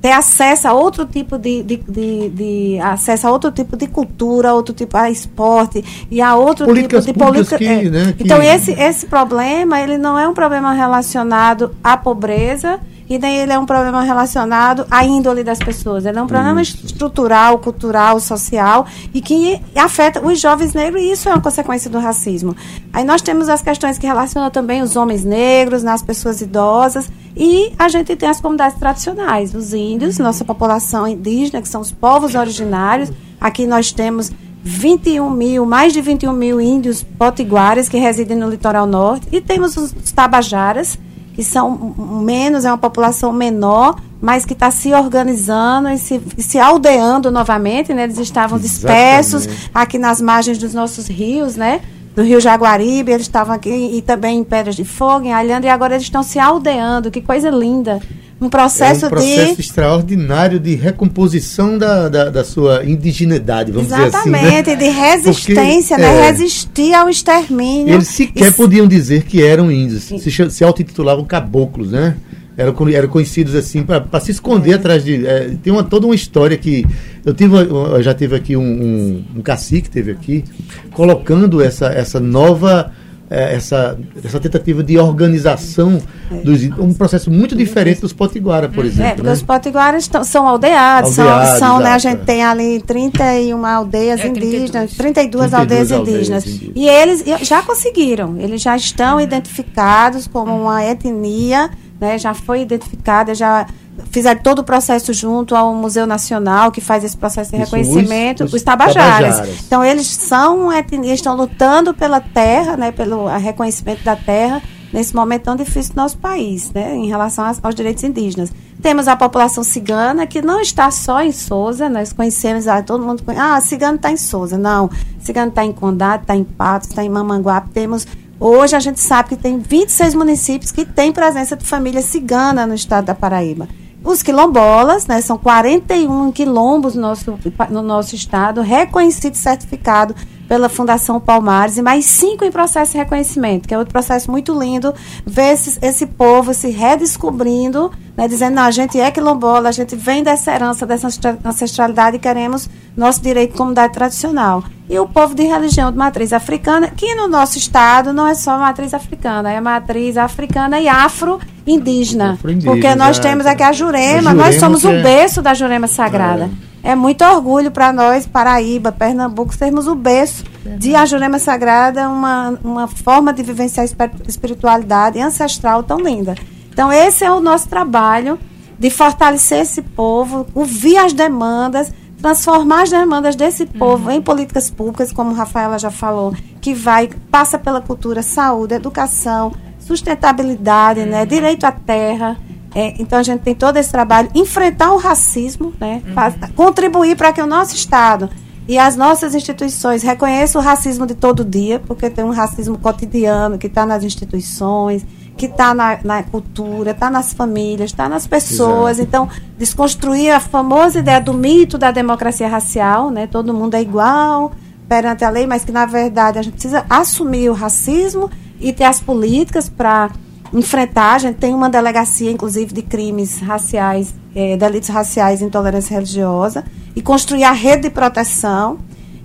ter 0.00 0.12
acesso 0.12 0.68
a 0.68 0.74
outro 0.74 1.06
tipo 1.06 1.38
de, 1.38 1.62
de, 1.62 1.76
de, 1.76 2.28
de, 2.28 2.78
acesso 2.80 3.26
a 3.26 3.30
outro 3.30 3.50
tipo 3.50 3.76
de 3.76 3.86
cultura, 3.86 4.52
outro 4.52 4.74
tipo 4.74 4.96
a 4.96 5.10
esporte 5.10 5.82
e 6.10 6.20
a 6.20 6.34
outro 6.34 6.66
Políticas 6.66 7.06
tipo 7.06 7.18
de 7.18 7.24
política. 7.24 7.58
Que, 7.58 7.66
é. 7.66 7.90
né, 7.90 8.14
que... 8.16 8.24
Então 8.24 8.42
esse 8.42 8.72
esse 8.72 9.06
problema 9.06 9.80
ele 9.80 9.96
não 9.96 10.18
é 10.18 10.28
um 10.28 10.34
problema 10.34 10.72
relacionado 10.72 11.74
à 11.82 11.96
pobreza 11.96 12.80
e 13.08 13.18
nem 13.18 13.38
ele 13.38 13.52
é 13.52 13.58
um 13.58 13.66
problema 13.66 14.02
relacionado 14.02 14.86
à 14.90 15.04
índole 15.04 15.42
das 15.42 15.58
pessoas. 15.58 16.06
Ele 16.06 16.18
é 16.18 16.22
um 16.22 16.26
problema 16.26 16.60
isso. 16.62 16.84
estrutural, 16.84 17.58
cultural, 17.58 18.20
social 18.20 18.86
e 19.12 19.20
que 19.20 19.60
afeta 19.74 20.24
os 20.24 20.40
jovens 20.40 20.74
negros 20.74 21.02
e 21.02 21.12
isso 21.12 21.28
é 21.28 21.32
uma 21.32 21.40
consequência 21.40 21.90
do 21.90 21.98
racismo. 21.98 22.54
Aí 22.92 23.04
nós 23.04 23.22
temos 23.22 23.48
as 23.48 23.62
questões 23.62 23.98
que 23.98 24.06
relacionam 24.06 24.50
também 24.50 24.82
os 24.82 24.96
homens 24.96 25.24
negros, 25.24 25.82
nas 25.82 26.02
pessoas 26.02 26.40
idosas 26.40 27.10
e 27.36 27.72
a 27.78 27.88
gente 27.88 28.14
tem 28.14 28.28
as 28.28 28.40
comunidades 28.40 28.78
tradicionais, 28.78 29.54
os 29.54 29.72
índios, 29.72 30.18
nossa 30.18 30.44
população 30.44 31.06
indígena, 31.06 31.62
que 31.62 31.68
são 31.68 31.80
os 31.80 31.90
povos 31.90 32.34
originários. 32.34 33.10
Aqui 33.40 33.66
nós 33.66 33.90
temos 33.90 34.30
21 34.62 35.30
mil, 35.30 35.66
mais 35.66 35.92
de 35.92 36.00
21 36.00 36.32
mil 36.32 36.60
índios 36.60 37.02
potiguares 37.02 37.88
que 37.88 37.98
residem 37.98 38.36
no 38.36 38.48
litoral 38.48 38.86
norte. 38.86 39.26
E 39.32 39.40
temos 39.40 39.76
os 39.76 39.92
tabajaras, 40.12 40.98
que 41.34 41.42
são 41.42 41.94
menos, 42.24 42.64
é 42.64 42.70
uma 42.70 42.78
população 42.78 43.32
menor, 43.32 43.96
mas 44.20 44.44
que 44.44 44.52
está 44.52 44.70
se 44.70 44.92
organizando 44.92 45.88
e 45.88 45.98
se, 45.98 46.20
se 46.38 46.58
aldeando 46.58 47.30
novamente, 47.30 47.92
né? 47.92 48.04
Eles 48.04 48.18
estavam 48.18 48.58
dispersos 48.58 49.46
Exatamente. 49.46 49.70
aqui 49.74 49.98
nas 49.98 50.20
margens 50.20 50.58
dos 50.58 50.74
nossos 50.74 51.08
rios, 51.08 51.56
né? 51.56 51.80
Do 52.14 52.22
Rio 52.22 52.40
Jaguaribe, 52.40 53.10
eles 53.10 53.22
estavam 53.22 53.54
aqui 53.54 53.70
e 53.70 54.02
também 54.02 54.38
em 54.38 54.44
Pedras 54.44 54.76
de 54.76 54.84
Fogo, 54.84 55.26
em 55.26 55.32
Alhando, 55.32 55.66
e 55.66 55.68
agora 55.70 55.94
eles 55.94 56.04
estão 56.04 56.22
se 56.22 56.38
aldeando, 56.38 57.10
que 57.10 57.22
coisa 57.22 57.48
linda 57.48 58.00
um 58.44 58.48
processo, 58.48 59.04
é 59.04 59.08
um 59.08 59.10
processo 59.10 59.54
de... 59.54 59.60
extraordinário 59.60 60.58
de 60.58 60.74
recomposição 60.74 61.78
da, 61.78 62.08
da, 62.08 62.28
da 62.28 62.44
sua 62.44 62.84
indigeneidade, 62.84 63.70
vamos 63.70 63.86
Exatamente, 63.86 64.46
dizer 64.46 64.60
assim. 64.60 64.70
Né? 64.70 64.76
de 64.76 64.88
resistência, 64.88 65.96
Porque, 65.96 66.12
né? 66.12 66.18
É, 66.18 66.30
resistir 66.30 66.94
ao 66.94 67.08
extermínio. 67.08 67.94
Eles 67.94 68.08
sequer 68.08 68.48
e... 68.48 68.52
podiam 68.52 68.86
dizer 68.86 69.22
que 69.24 69.42
eram 69.42 69.70
índios, 69.70 70.02
se, 70.02 70.50
se 70.50 70.64
auto-intitulavam 70.64 71.24
caboclos, 71.24 71.92
né? 71.92 72.16
Eram, 72.56 72.74
eram 72.88 73.08
conhecidos 73.08 73.54
assim 73.54 73.82
para 73.82 74.20
se 74.20 74.30
esconder 74.30 74.72
é. 74.72 74.74
atrás 74.74 75.04
de. 75.04 75.26
É, 75.26 75.56
tem 75.62 75.72
uma, 75.72 75.82
toda 75.82 76.06
uma 76.06 76.14
história 76.14 76.56
que. 76.56 76.86
Eu, 77.24 77.32
tive, 77.32 77.56
eu 77.56 78.02
já 78.02 78.12
tive 78.12 78.36
aqui 78.36 78.56
um, 78.56 78.62
um, 78.62 79.24
um 79.36 79.42
cacique, 79.42 79.88
teve 79.88 80.10
aqui, 80.10 80.44
colocando 80.92 81.62
essa, 81.62 81.86
essa 81.86 82.20
nova 82.20 82.92
é, 83.32 83.54
essa, 83.54 83.98
essa 84.22 84.38
tentativa 84.38 84.82
de 84.82 84.98
organização 84.98 86.02
é. 86.30 86.34
dos 86.42 86.62
um 86.78 86.92
processo 86.92 87.30
muito 87.30 87.56
diferente 87.56 88.02
dos 88.02 88.12
potiguara, 88.12 88.68
por 88.68 88.84
é, 88.84 88.88
exemplo. 88.88 89.10
É, 89.10 89.14
porque 89.14 89.26
né? 89.26 89.32
os 89.32 89.42
potiguaras 89.42 90.10
são 90.24 90.46
aldeados, 90.46 91.18
aldeados 91.18 91.48
são, 91.58 91.58
são 91.58 91.80
né, 91.80 91.92
a 91.92 91.98
gente 91.98 92.24
tem 92.24 92.44
ali 92.44 92.82
31 92.82 93.64
aldeias 93.64 94.20
é, 94.20 94.28
indígenas, 94.28 94.92
32, 94.92 95.50
32 95.50 95.54
aldeias, 95.54 95.90
indígenas. 95.90 96.46
indígenas. 96.46 96.72
E 96.76 96.86
eles 96.86 97.24
já 97.48 97.62
conseguiram, 97.62 98.36
eles 98.38 98.60
já 98.60 98.76
estão 98.76 99.18
identificados 99.18 100.26
como 100.26 100.54
uma 100.54 100.84
etnia, 100.84 101.70
né, 102.02 102.18
já 102.18 102.34
foi 102.34 102.62
identificada, 102.62 103.32
já 103.32 103.64
fizeram 104.10 104.42
todo 104.42 104.58
o 104.58 104.64
processo 104.64 105.12
junto 105.12 105.54
ao 105.54 105.72
Museu 105.72 106.04
Nacional, 106.04 106.72
que 106.72 106.80
faz 106.80 107.04
esse 107.04 107.16
processo 107.16 107.52
de 107.52 107.62
Isso, 107.62 107.76
reconhecimento, 107.76 108.42
os, 108.42 108.48
os, 108.48 108.54
os 108.54 108.62
tabajaras. 108.62 109.36
tabajaras. 109.36 109.64
Então, 109.64 109.84
eles 109.84 110.08
são 110.08 110.68
estão 111.14 111.36
lutando 111.36 111.94
pela 111.94 112.20
terra, 112.20 112.76
né, 112.76 112.90
pelo 112.90 113.28
reconhecimento 113.28 114.02
da 114.02 114.16
terra, 114.16 114.60
nesse 114.92 115.14
momento 115.14 115.42
tão 115.42 115.54
difícil 115.54 115.94
do 115.94 115.96
nosso 115.98 116.18
país, 116.18 116.72
né, 116.72 116.92
em 116.92 117.06
relação 117.06 117.46
aos, 117.46 117.60
aos 117.62 117.74
direitos 117.74 118.02
indígenas. 118.02 118.52
Temos 118.82 119.06
a 119.06 119.14
população 119.14 119.62
cigana, 119.62 120.26
que 120.26 120.42
não 120.42 120.60
está 120.60 120.90
só 120.90 121.22
em 121.22 121.30
Souza, 121.30 121.88
nós 121.88 122.12
conhecemos, 122.12 122.66
ah, 122.66 122.82
todo 122.82 123.04
mundo 123.04 123.22
conhece, 123.22 123.44
ah, 123.46 123.60
cigano 123.60 123.94
está 123.94 124.10
em 124.10 124.16
Souza. 124.16 124.58
Não, 124.58 124.90
cigano 125.20 125.50
está 125.50 125.64
em 125.64 125.70
Condado, 125.70 126.22
está 126.22 126.34
em 126.34 126.42
Patos, 126.42 126.88
está 126.88 127.04
em 127.04 127.08
Mamanguape, 127.08 127.70
temos 127.70 128.04
Hoje 128.44 128.74
a 128.74 128.80
gente 128.80 128.98
sabe 128.98 129.28
que 129.28 129.36
tem 129.36 129.60
26 129.60 130.16
municípios 130.16 130.72
que 130.72 130.84
têm 130.84 131.12
presença 131.12 131.56
de 131.56 131.64
família 131.64 132.02
cigana 132.02 132.66
no 132.66 132.74
estado 132.74 133.04
da 133.04 133.14
Paraíba. 133.14 133.68
Os 134.02 134.20
quilombolas, 134.20 135.06
né, 135.06 135.20
são 135.20 135.38
41 135.38 136.32
quilombos 136.32 136.96
no 136.96 137.02
nosso, 137.02 137.38
no 137.70 137.82
nosso 137.82 138.16
estado, 138.16 138.60
reconhecido 138.60 139.34
e 139.34 139.38
certificado 139.38 140.12
pela 140.52 140.68
Fundação 140.68 141.18
Palmares, 141.18 141.78
e 141.78 141.82
mais 141.82 142.04
cinco 142.04 142.44
em 142.44 142.52
processo 142.52 142.92
de 142.92 142.98
reconhecimento, 142.98 143.66
que 143.66 143.72
é 143.72 143.78
outro 143.78 143.90
processo 143.90 144.30
muito 144.30 144.52
lindo, 144.52 144.92
ver 145.24 145.54
esse, 145.54 145.78
esse 145.80 146.04
povo 146.04 146.52
se 146.52 146.68
redescobrindo, 146.68 147.90
né, 148.14 148.28
dizendo, 148.28 148.56
não, 148.56 148.64
a 148.64 148.70
gente 148.70 149.00
é 149.00 149.10
quilombola, 149.10 149.70
a 149.70 149.72
gente 149.72 149.96
vem 149.96 150.22
dessa 150.22 150.52
herança, 150.52 150.84
dessa 150.84 151.08
ancestralidade 151.42 152.16
e 152.16 152.18
queremos 152.18 152.68
nosso 152.94 153.22
direito 153.22 153.52
de 153.52 153.56
comunidade 153.56 153.94
tradicional. 153.94 154.62
E 154.90 154.98
o 154.98 155.08
povo 155.08 155.34
de 155.34 155.44
religião 155.44 155.90
de 155.90 155.96
matriz 155.96 156.34
africana, 156.34 156.92
que 156.94 157.14
no 157.14 157.26
nosso 157.28 157.56
estado 157.56 158.12
não 158.12 158.28
é 158.28 158.34
só 158.34 158.58
matriz 158.58 158.92
africana, 158.92 159.50
é 159.50 159.58
matriz 159.58 160.18
africana 160.18 160.78
e 160.78 160.86
afro-indígena. 160.86 162.32
Afro 162.32 162.54
porque 162.62 162.94
nós 162.94 163.18
temos 163.18 163.46
aqui 163.46 163.62
a 163.62 163.72
Jurema, 163.72 164.32
a 164.32 164.34
Jurema 164.34 164.34
nós 164.34 164.56
somos 164.56 164.84
o 164.84 164.90
é- 164.90 165.02
berço 165.02 165.40
da 165.40 165.54
Jurema 165.54 165.86
Sagrada. 165.86 166.50
É, 166.68 166.71
é 166.82 166.94
muito 166.94 167.24
orgulho 167.24 167.70
para 167.70 167.92
nós, 167.92 168.26
Paraíba, 168.26 168.90
Pernambuco, 168.90 169.54
sermos 169.54 169.86
o 169.86 169.94
berço 169.94 170.44
de 170.78 170.94
a 170.94 171.06
Jurema 171.06 171.38
Sagrada, 171.38 172.08
uma, 172.08 172.58
uma 172.62 172.88
forma 172.88 173.32
de 173.32 173.42
vivenciar 173.42 173.86
espiritualidade 174.26 175.20
ancestral 175.20 175.82
tão 175.82 175.98
linda. 175.98 176.34
Então, 176.72 176.92
esse 176.92 177.24
é 177.24 177.30
o 177.30 177.40
nosso 177.40 177.68
trabalho 177.68 178.38
de 178.78 178.90
fortalecer 178.90 179.60
esse 179.60 179.82
povo, 179.82 180.46
ouvir 180.54 180.96
as 180.96 181.12
demandas 181.12 181.92
transformar 182.22 182.82
as 182.82 182.90
demandas 182.90 183.34
desse 183.34 183.66
povo 183.66 184.04
uhum. 184.04 184.12
em 184.12 184.22
políticas 184.22 184.70
públicas, 184.70 185.12
como 185.12 185.32
a 185.32 185.34
Rafaela 185.34 185.76
já 185.76 185.90
falou, 185.90 186.32
que 186.60 186.72
vai 186.72 187.10
passa 187.30 187.58
pela 187.58 187.80
cultura, 187.80 188.22
saúde, 188.22 188.74
educação, 188.74 189.52
sustentabilidade, 189.80 191.00
né, 191.00 191.06
uhum. 191.06 191.10
né, 191.10 191.26
direito 191.26 191.64
à 191.64 191.72
terra. 191.72 192.38
É, 192.74 192.94
então 193.00 193.18
a 193.18 193.22
gente 193.22 193.40
tem 193.40 193.54
todo 193.54 193.76
esse 193.76 193.90
trabalho, 193.90 194.30
enfrentar 194.34 194.92
o 194.92 194.96
racismo, 194.96 195.74
né, 195.78 196.02
uhum. 196.06 196.48
contribuir 196.54 197.16
para 197.16 197.32
que 197.32 197.42
o 197.42 197.46
nosso 197.46 197.74
estado 197.74 198.30
e 198.66 198.78
as 198.78 198.96
nossas 198.96 199.34
instituições 199.34 200.02
reconheçam 200.02 200.60
o 200.60 200.64
racismo 200.64 201.06
de 201.06 201.14
todo 201.14 201.44
dia, 201.44 201.80
porque 201.80 202.08
tem 202.08 202.24
um 202.24 202.30
racismo 202.30 202.78
cotidiano 202.78 203.58
que 203.58 203.66
está 203.66 203.84
nas 203.84 204.04
instituições 204.04 205.04
que 205.36 205.46
está 205.46 205.74
na, 205.74 205.98
na, 206.04 206.22
cultura, 206.22 206.90
está 206.90 207.10
nas 207.10 207.32
famílias, 207.32 207.90
está 207.90 208.08
nas 208.08 208.26
pessoas. 208.26 208.98
Exato. 208.98 209.08
Então, 209.08 209.28
desconstruir 209.58 210.30
a 210.30 210.40
famosa 210.40 210.98
ideia 210.98 211.20
do 211.20 211.32
mito 211.32 211.78
da 211.78 211.90
democracia 211.90 212.48
racial, 212.48 213.10
né? 213.10 213.26
Todo 213.26 213.54
mundo 213.54 213.74
é 213.74 213.82
igual 213.82 214.52
perante 214.88 215.24
a 215.24 215.30
lei, 215.30 215.46
mas 215.46 215.64
que 215.64 215.72
na 215.72 215.86
verdade 215.86 216.38
a 216.38 216.42
gente 216.42 216.54
precisa 216.54 216.84
assumir 216.88 217.48
o 217.48 217.54
racismo 217.54 218.30
e 218.60 218.72
ter 218.72 218.84
as 218.84 219.00
políticas 219.00 219.68
para 219.68 220.10
enfrentar. 220.52 221.14
A 221.14 221.18
gente 221.18 221.36
tem 221.36 221.54
uma 221.54 221.68
delegacia, 221.68 222.30
inclusive, 222.30 222.72
de 222.72 222.82
crimes 222.82 223.40
raciais, 223.40 224.14
eh, 224.34 224.56
delitos 224.56 224.88
raciais 224.88 225.40
e 225.40 225.44
intolerância 225.44 225.94
religiosa, 225.94 226.64
e 226.94 227.02
construir 227.02 227.44
a 227.44 227.52
rede 227.52 227.82
de 227.82 227.90
proteção 227.90 228.78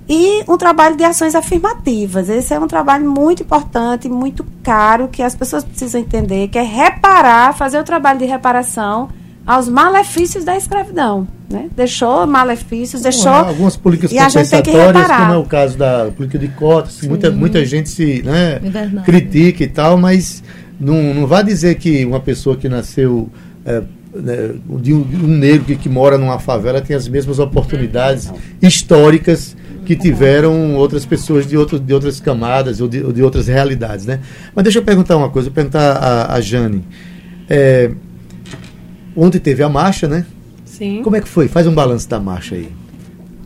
e 0.10 0.44
um 0.48 0.58
trabalho 0.58 0.96
de 0.96 1.04
ações 1.04 1.36
afirmativas. 1.36 2.30
Esse 2.30 2.54
é 2.54 2.60
um 2.60 2.68
trabalho 2.68 3.10
muito 3.10 3.44
importante, 3.44 4.08
muito 4.08 4.46
caro, 4.64 5.10
que 5.10 5.22
as 5.22 5.36
pessoas 5.36 5.64
precisam 5.64 6.00
entender, 6.00 6.48
que 6.48 6.58
é 6.58 6.64
reparar, 6.64 7.54
fazer 7.54 7.80
o 7.80 7.84
trabalho 7.84 8.20
de 8.20 8.26
reparação 8.26 9.10
aos 9.46 9.68
malefícios 9.68 10.44
da 10.44 10.56
escravidão. 10.56 11.28
Né? 11.50 11.70
Deixou 11.76 12.28
malefícios, 12.28 13.02
deixou. 13.02 13.32
Algumas 13.32 13.78
políticas 13.78 14.12
compensatórias, 14.12 15.08
como 15.08 15.34
é 15.34 15.38
o 15.38 15.46
caso 15.46 15.78
da 15.78 16.10
política 16.16 16.40
de 16.40 16.50
cotas, 16.50 17.02
muita, 17.04 17.32
muita 17.32 17.66
gente 17.66 17.90
se 17.90 18.22
né, 18.24 18.60
critica 19.06 19.64
e 19.64 19.68
tal, 19.68 19.98
mas 19.98 20.44
não, 20.80 21.14
não 21.14 21.28
vá 21.28 21.42
dizer 21.42 21.76
que 21.76 22.06
uma 22.06 22.20
pessoa 22.20 22.56
que 22.56 22.70
nasceu. 22.70 23.30
É, 23.66 23.84
né, 24.16 24.56
de, 24.82 24.94
um, 24.94 25.04
de 25.04 25.16
um 25.18 25.28
negro 25.28 25.66
que, 25.66 25.76
que 25.76 25.90
mora 25.90 26.18
numa 26.18 26.40
favela 26.40 26.82
tem 26.82 26.96
as 26.96 27.08
mesmas 27.08 27.38
oportunidades 27.40 28.32
históricas 28.62 29.56
que 29.86 29.96
tiveram 29.96 30.76
outras 30.76 31.06
pessoas 31.06 31.48
de, 31.48 31.58
outro, 31.58 31.80
de 31.80 31.94
outras 31.94 32.20
camadas 32.20 32.82
ou 32.82 32.88
de, 32.88 33.04
ou 33.04 33.14
de 33.14 33.24
outras 33.24 33.48
realidades, 33.48 34.06
né? 34.06 34.20
Mas 34.54 34.64
deixa 34.64 34.80
eu 34.80 34.84
perguntar 34.84 35.16
uma 35.16 35.30
coisa, 35.30 35.48
eu 35.48 35.54
perguntar 35.54 35.94
a, 35.94 36.34
a 36.34 36.42
Jane. 36.42 36.84
É, 37.50 37.92
ontem 39.16 39.40
teve 39.40 39.64
a 39.64 39.70
marcha, 39.70 40.08
né? 40.08 40.26
Sim. 40.66 41.02
Como 41.04 41.16
é 41.16 41.22
que 41.22 41.28
foi? 41.28 41.48
Faz 41.48 41.66
um 41.68 41.74
balanço 41.74 42.10
da 42.10 42.20
marcha 42.20 42.56
aí. 42.56 42.70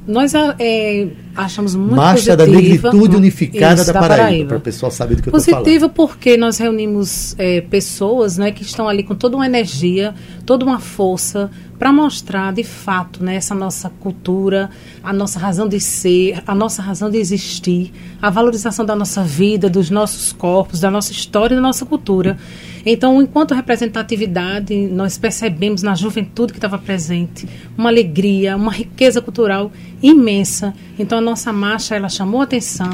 Nós 0.07 0.33
é, 0.57 1.07
achamos 1.35 1.75
muito 1.75 1.95
Marcha 1.95 2.35
da 2.35 2.45
Negritude 2.45 3.15
Unificada 3.15 3.81
isso, 3.81 3.93
da, 3.93 3.99
Paraíba, 3.99 4.23
Paraíba. 4.23 4.47
para 4.49 4.57
o 4.57 4.61
pessoal 4.61 4.91
saber 4.91 5.15
do 5.15 5.21
que 5.21 5.29
eu 5.29 5.37
estou 5.37 5.53
falando. 5.53 5.65
Positiva 5.65 5.89
porque 5.89 6.37
nós 6.37 6.57
reunimos 6.57 7.35
é, 7.37 7.61
pessoas 7.61 8.37
né, 8.37 8.51
que 8.51 8.63
estão 8.63 8.87
ali 8.87 9.03
com 9.03 9.15
toda 9.15 9.35
uma 9.35 9.45
energia, 9.45 10.13
toda 10.45 10.65
uma 10.65 10.79
força 10.79 11.49
para 11.81 11.91
mostrar 11.91 12.53
de 12.53 12.63
fato 12.63 13.23
né, 13.23 13.35
essa 13.35 13.55
nossa 13.55 13.89
cultura, 13.89 14.69
a 15.03 15.11
nossa 15.11 15.39
razão 15.39 15.67
de 15.67 15.79
ser, 15.79 16.43
a 16.45 16.53
nossa 16.53 16.79
razão 16.81 17.09
de 17.09 17.17
existir, 17.17 17.91
a 18.21 18.29
valorização 18.29 18.85
da 18.85 18.95
nossa 18.95 19.23
vida, 19.23 19.67
dos 19.67 19.89
nossos 19.89 20.31
corpos, 20.31 20.79
da 20.79 20.91
nossa 20.91 21.11
história 21.11 21.55
e 21.55 21.57
da 21.57 21.61
nossa 21.61 21.85
cultura. 21.85 22.37
Então, 22.85 23.21
enquanto 23.21 23.53
representatividade, 23.53 24.75
nós 24.87 25.17
percebemos 25.17 25.83
na 25.83 25.93
juventude 25.93 26.51
que 26.51 26.57
estava 26.57 26.77
presente 26.77 27.47
uma 27.77 27.89
alegria, 27.89 28.55
uma 28.55 28.71
riqueza 28.71 29.21
cultural 29.21 29.71
imensa. 30.01 30.73
Então, 30.97 31.20
a 31.21 31.25
nossa 31.25 31.53
marcha 31.53 31.95
ela 31.95 32.09
chamou 32.09 32.41
atenção, 32.41 32.89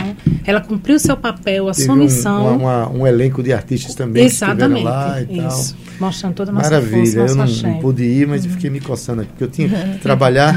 ela 0.46 0.62
cumpriu 0.62 1.00
seu 1.00 1.18
papel, 1.18 1.68
a 1.68 1.72
Teve 1.72 1.86
sua 1.86 1.96
um, 1.96 1.98
missão. 1.98 2.58
uma- 2.58 2.90
um 2.90 3.08
elenco 3.08 3.42
de 3.42 3.52
artistas 3.54 3.96
também 3.96 4.26
Exatamente. 4.26 4.80
que 4.80 4.84
lá 4.86 5.22
e 5.22 5.38
isso. 5.48 5.74
tal. 5.74 5.88
Mostrando 6.00 6.34
toda 6.36 6.52
a 6.52 6.54
nossa 6.54 6.70
Maravilha, 6.70 7.12
força, 7.12 7.18
eu 7.20 7.36
não, 7.36 7.74
não 7.74 7.80
pude 7.80 8.04
ir, 8.04 8.28
mas 8.28 8.46
fiquei 8.46 8.70
me 8.70 8.80
coçando 8.80 9.22
aqui, 9.22 9.32
porque 9.32 9.44
eu 9.46 9.48
tinha 9.50 9.68
que 9.70 9.98
trabalhar. 10.04 10.56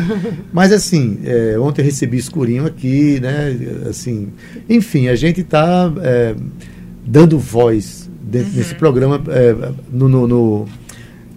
Mas 0.52 0.70
assim, 0.72 1.18
é, 1.24 1.58
ontem 1.58 1.80
eu 1.80 1.84
recebi 1.86 2.18
escurinho 2.18 2.66
aqui, 2.66 3.18
né? 3.20 3.56
Assim, 3.88 4.28
enfim, 4.68 5.08
a 5.08 5.14
gente 5.16 5.40
está 5.40 5.90
dando 7.06 7.38
voz 7.38 8.08
dentro 8.22 8.50
desse 8.52 8.74
programa 8.74 9.20
é, 9.28 9.72
no, 9.90 10.08
no- 10.08 10.26
no- 10.26 10.66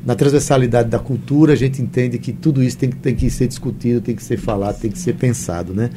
na 0.05 0.15
transversalidade 0.15 0.89
da 0.89 0.99
cultura, 0.99 1.53
a 1.53 1.55
gente 1.55 1.81
entende 1.81 2.17
que 2.17 2.33
tudo 2.33 2.61
isso 2.61 2.77
tem, 2.77 2.89
que- 2.89 2.97
tem 2.97 3.15
que 3.15 3.29
ser 3.29 3.47
discutido, 3.47 4.01
tem 4.01 4.13
que 4.13 4.21
ser 4.21 4.35
falado, 4.37 4.77
tem 4.77 4.91
que 4.91 4.99
ser 4.99 5.13
pensado, 5.15 5.73
né? 5.73 5.89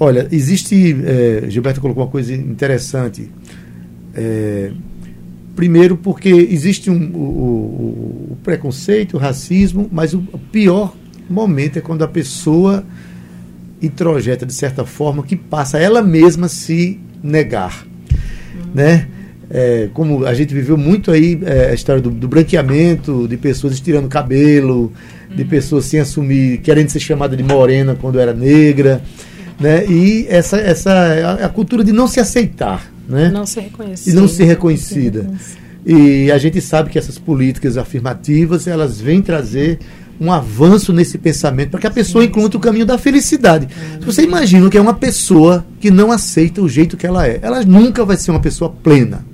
Olha, 0.00 0.26
existe, 0.32 0.96
é, 1.04 1.44
Gilberto 1.50 1.80
colocou 1.80 2.02
uma 2.04 2.10
coisa 2.10 2.34
interessante. 2.34 3.30
É, 4.14 4.70
Primeiro, 5.54 5.94
porque 5.96 6.28
existe 6.30 6.90
um, 6.90 7.10
o, 7.12 7.18
o- 8.32 8.38
preconceito, 8.42 9.14
o 9.14 9.18
racismo, 9.18 9.88
mas 9.92 10.14
o 10.14 10.22
pior 10.50 10.96
momento 11.28 11.76
é 11.78 11.82
quando 11.82 12.02
a 12.02 12.08
pessoa 12.08 12.82
introjeta, 13.82 14.46
de 14.46 14.54
certa 14.54 14.86
forma, 14.86 15.22
que 15.22 15.36
passa 15.36 15.76
ela 15.78 16.00
mesma 16.02 16.48
se 16.48 16.98
negar. 17.22 17.86
Né? 18.74 19.08
É, 19.50 19.90
como 19.92 20.24
a 20.24 20.32
gente 20.32 20.54
viveu 20.54 20.78
muito 20.78 21.10
aí 21.10 21.38
é, 21.44 21.70
a 21.70 21.74
história 21.74 22.00
do, 22.00 22.08
do 22.10 22.28
branqueamento, 22.28 23.26
de 23.28 23.36
pessoas 23.36 23.74
estirando 23.74 24.08
cabelo, 24.08 24.90
de 25.34 25.44
pessoas 25.44 25.84
sem 25.84 26.00
assumir, 26.00 26.58
querendo 26.58 26.88
ser 26.88 27.00
chamada 27.00 27.36
de 27.36 27.42
morena 27.42 27.94
quando 28.00 28.18
era 28.18 28.32
negra. 28.32 29.02
Né? 29.60 29.86
E 29.86 30.26
essa, 30.28 30.56
essa 30.56 30.90
é 30.90 31.22
a, 31.22 31.32
a 31.46 31.48
cultura 31.48 31.84
de 31.84 31.92
não 31.92 32.08
se 32.08 32.18
aceitar. 32.18 32.90
Né? 33.08 33.28
Não 33.28 33.44
ser 33.44 33.60
reconhecida. 33.60 34.10
e 34.10 34.20
não 34.20 34.26
ser 34.26 34.44
reconhecida. 34.44 35.30
E 35.84 36.30
a 36.30 36.38
gente 36.38 36.60
sabe 36.60 36.90
que 36.90 36.98
essas 36.98 37.18
políticas 37.18 37.76
afirmativas 37.76 38.66
elas 38.66 39.00
vêm 39.00 39.20
trazer 39.20 39.78
um 40.20 40.30
avanço 40.30 40.92
nesse 40.92 41.16
pensamento 41.16 41.70
para 41.70 41.80
que 41.80 41.86
a 41.86 41.90
pessoa 41.90 42.24
encontre 42.24 42.56
o 42.56 42.60
caminho 42.60 42.84
da 42.84 42.98
felicidade. 42.98 43.68
Se 43.98 44.04
você 44.04 44.22
imagina 44.22 44.68
que 44.68 44.76
é 44.76 44.80
uma 44.80 44.94
pessoa 44.94 45.64
que 45.80 45.90
não 45.90 46.12
aceita 46.12 46.60
o 46.60 46.68
jeito 46.68 46.96
que 46.96 47.06
ela 47.06 47.26
é, 47.26 47.38
ela 47.40 47.62
nunca 47.64 48.04
vai 48.04 48.16
ser 48.18 48.30
uma 48.30 48.40
pessoa 48.40 48.70
plena. 48.70 49.24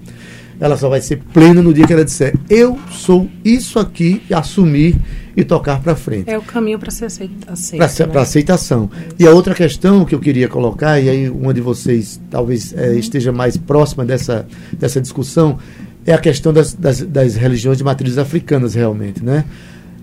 Ela 0.59 0.77
só 0.77 0.89
vai 0.89 1.01
ser 1.01 1.19
plena 1.33 1.61
no 1.61 1.73
dia 1.73 1.87
que 1.87 1.93
ela 1.93 2.05
disser: 2.05 2.35
Eu 2.49 2.79
sou 2.91 3.29
isso 3.45 3.79
aqui, 3.79 4.23
e 4.29 4.35
assumir 4.35 4.97
e 5.37 5.45
tocar 5.45 5.81
para 5.83 5.95
frente 5.95 6.31
É 6.31 6.39
o 6.39 6.43
caminho 6.43 6.79
para 6.79 6.91
ser 6.91 7.05
aceita. 7.05 7.53
aceito, 7.53 8.09
para 8.09 8.21
né? 8.21 8.21
aceitação. 8.21 8.91
E 9.19 9.27
a 9.27 9.31
outra 9.31 9.55
questão 9.55 10.05
que 10.05 10.15
eu 10.15 10.19
queria 10.19 10.49
colocar, 10.49 10.99
e 10.99 11.11
aí 11.11 11.29
uma 11.29 11.53
de 11.53 11.61
vocês 11.61 12.19
talvez 12.31 12.73
eh, 12.75 12.95
esteja 12.95 13.31
mais 13.33 13.57
próxima 13.59 14.05
dessa, 14.05 14.47
dessa 14.73 14.99
discussão, 14.99 15.59
é 16.07 16.15
a 16.15 16.19
questão 16.19 16.53
das, 16.53 16.73
das, 16.73 17.03
das 17.03 17.35
religiões 17.35 17.77
de 17.77 17.85
matrizes 17.85 18.17
africanas, 18.17 18.75
realmente. 18.75 19.23
Né? 19.23 19.45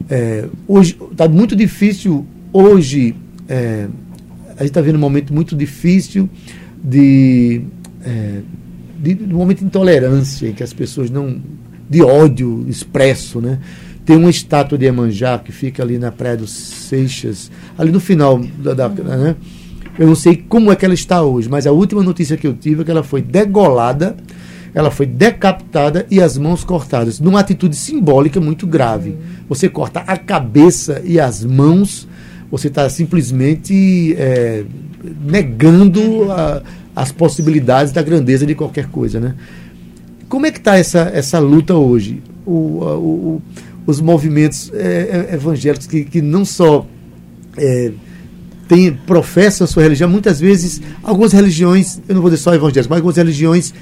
É, 0.09 0.45
hoje 0.67 0.97
está 1.11 1.27
muito 1.27 1.55
difícil, 1.55 2.25
hoje, 2.51 3.15
é, 3.47 3.87
a 4.49 4.59
gente 4.59 4.65
está 4.65 4.81
vendo 4.81 4.95
um 4.95 4.99
momento 4.99 5.33
muito 5.33 5.55
difícil 5.55 6.29
de, 6.83 7.61
é, 8.05 8.41
de, 9.03 9.13
de 9.13 9.33
um 9.33 9.37
momento 9.37 9.59
de 9.59 9.65
intolerância, 9.65 10.47
em 10.47 10.53
que 10.53 10.63
as 10.63 10.73
pessoas 10.73 11.09
não. 11.09 11.35
de 11.89 12.01
ódio 12.01 12.65
expresso, 12.67 13.41
né? 13.41 13.59
Tem 14.05 14.15
uma 14.17 14.29
estátua 14.29 14.77
de 14.77 14.85
Emanjá 14.85 15.37
que 15.39 15.51
fica 15.51 15.83
ali 15.83 15.97
na 15.97 16.11
Praia 16.11 16.37
dos 16.37 16.51
Seixas, 16.51 17.51
ali 17.77 17.91
no 17.91 17.99
final 17.99 18.39
da. 18.57 18.73
da- 18.73 18.89
né? 18.89 19.35
Eu 19.99 20.07
não 20.07 20.15
sei 20.15 20.35
como 20.35 20.71
é 20.71 20.75
que 20.75 20.83
ela 20.83 20.93
está 20.95 21.21
hoje, 21.21 21.47
mas 21.47 21.67
a 21.67 21.71
última 21.71 22.01
notícia 22.01 22.35
que 22.35 22.47
eu 22.47 22.53
tive 22.53 22.81
é 22.81 22.85
que 22.85 22.89
ela 22.91 23.03
foi 23.03 23.21
degolada, 23.21 24.15
ela 24.73 24.89
foi 24.89 25.05
decapitada 25.05 26.07
e 26.09 26.19
as 26.19 26.35
mãos 26.35 26.63
cortadas, 26.63 27.19
numa 27.19 27.39
atitude 27.39 27.75
simbólica 27.75 28.41
muito 28.41 28.65
grave. 28.65 29.15
Você 29.47 29.69
corta 29.69 29.99
a 29.99 30.17
cabeça 30.17 30.99
e 31.05 31.19
as 31.19 31.45
mãos, 31.45 32.07
você 32.49 32.69
está 32.69 32.89
simplesmente 32.89 34.15
é, 34.17 34.63
negando 35.23 36.31
a- 36.31 36.61
as 36.95 37.11
possibilidades 37.11 37.91
da 37.91 38.01
grandeza 38.01 38.45
de 38.45 38.53
qualquer 38.55 38.87
coisa, 38.87 39.19
né? 39.19 39.35
Como 40.29 40.45
é 40.45 40.51
que 40.51 40.57
está 40.59 40.77
essa, 40.77 41.11
essa 41.13 41.39
luta 41.39 41.75
hoje? 41.75 42.21
O, 42.45 42.51
o- 42.51 43.41
os 43.85 43.99
movimentos 43.99 44.71
é, 44.73 45.27
é, 45.31 45.35
evangélicos 45.35 45.85
que, 45.87 46.05
que 46.05 46.21
não 46.21 46.45
só 46.45 46.85
é, 47.57 47.91
tem, 48.67 48.93
professam 48.93 49.65
a 49.65 49.67
sua 49.67 49.83
religião, 49.83 50.09
muitas 50.09 50.39
vezes, 50.39 50.81
algumas 51.03 51.33
religiões, 51.33 51.99
eu 52.07 52.15
não 52.15 52.21
vou 52.21 52.31
dizer 52.31 52.41
só 52.43 52.53
evangélicas, 52.53 52.87
mas 52.87 52.97
algumas 52.97 53.17
religiões 53.17 53.73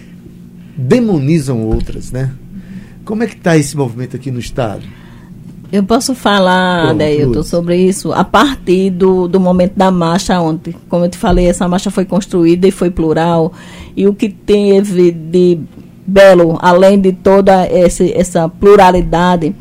demonizam 0.77 1.61
outras, 1.61 2.11
né? 2.11 2.31
Como 3.05 3.23
é 3.23 3.27
que 3.27 3.35
está 3.35 3.57
esse 3.57 3.75
movimento 3.77 4.15
aqui 4.15 4.31
no 4.31 4.39
Estado? 4.39 4.83
Eu 5.71 5.83
posso 5.83 6.13
falar, 6.13 6.87
Pronto, 6.87 6.91
Adeilton, 7.01 7.43
sobre 7.43 7.77
isso 7.77 8.11
a 8.11 8.25
partir 8.25 8.89
do, 8.89 9.27
do 9.27 9.39
momento 9.39 9.73
da 9.75 9.89
marcha 9.89 10.39
ontem. 10.41 10.75
Como 10.89 11.05
eu 11.05 11.09
te 11.09 11.17
falei, 11.17 11.47
essa 11.47 11.67
marcha 11.67 11.89
foi 11.89 12.03
construída 12.03 12.67
e 12.67 12.71
foi 12.71 12.89
plural. 12.89 13.53
E 13.95 14.05
o 14.05 14.13
que 14.13 14.27
teve 14.27 15.11
de 15.11 15.59
belo, 16.05 16.57
além 16.61 16.99
de 16.99 17.13
toda 17.13 17.65
esse, 17.67 18.11
essa 18.13 18.49
pluralidade, 18.49 19.55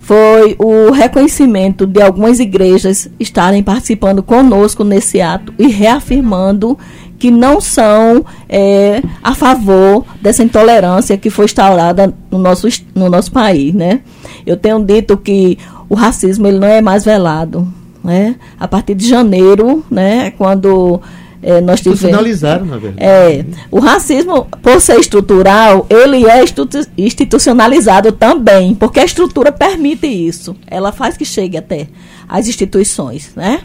foi 0.00 0.56
o 0.58 0.90
reconhecimento 0.90 1.86
de 1.86 2.02
algumas 2.02 2.40
igrejas 2.40 3.08
estarem 3.18 3.62
participando 3.62 4.22
conosco 4.22 4.84
nesse 4.84 5.20
ato 5.20 5.54
e 5.58 5.68
reafirmando 5.68 6.78
que 7.18 7.30
não 7.30 7.60
são 7.60 8.24
eh, 8.48 9.02
a 9.22 9.34
favor 9.34 10.04
dessa 10.20 10.42
intolerância 10.42 11.16
que 11.16 11.30
foi 11.30 11.46
instaurada 11.46 12.12
no 12.30 12.38
nosso, 12.38 12.68
no 12.94 13.08
nosso 13.08 13.32
país, 13.32 13.74
né? 13.74 14.00
Eu 14.46 14.56
tenho 14.56 14.82
dito 14.84 15.16
que 15.16 15.58
o 15.88 15.94
racismo 15.94 16.46
ele 16.46 16.58
não 16.58 16.68
é 16.68 16.80
mais 16.80 17.04
velado, 17.04 17.66
né? 18.02 18.36
A 18.58 18.68
partir 18.68 18.94
de 18.94 19.08
janeiro, 19.08 19.84
né? 19.90 20.30
Quando 20.32 21.00
eh, 21.48 21.60
nós 21.60 21.78
tivemos 21.80 22.00
Institucionalizaram, 22.02 22.66
na 22.66 22.76
verdade. 22.76 23.02
é, 23.06 23.44
o 23.70 23.78
racismo, 23.80 24.46
por 24.60 24.80
ser 24.80 24.98
estrutural, 24.98 25.86
ele 25.88 26.28
é 26.28 26.42
institu- 26.42 26.86
institucionalizado 26.98 28.12
também, 28.12 28.74
porque 28.74 29.00
a 29.00 29.04
estrutura 29.04 29.52
permite 29.52 30.06
isso. 30.06 30.56
Ela 30.66 30.90
faz 30.92 31.16
que 31.16 31.24
chegue 31.24 31.56
até 31.56 31.86
as 32.28 32.48
instituições, 32.48 33.30
né? 33.36 33.60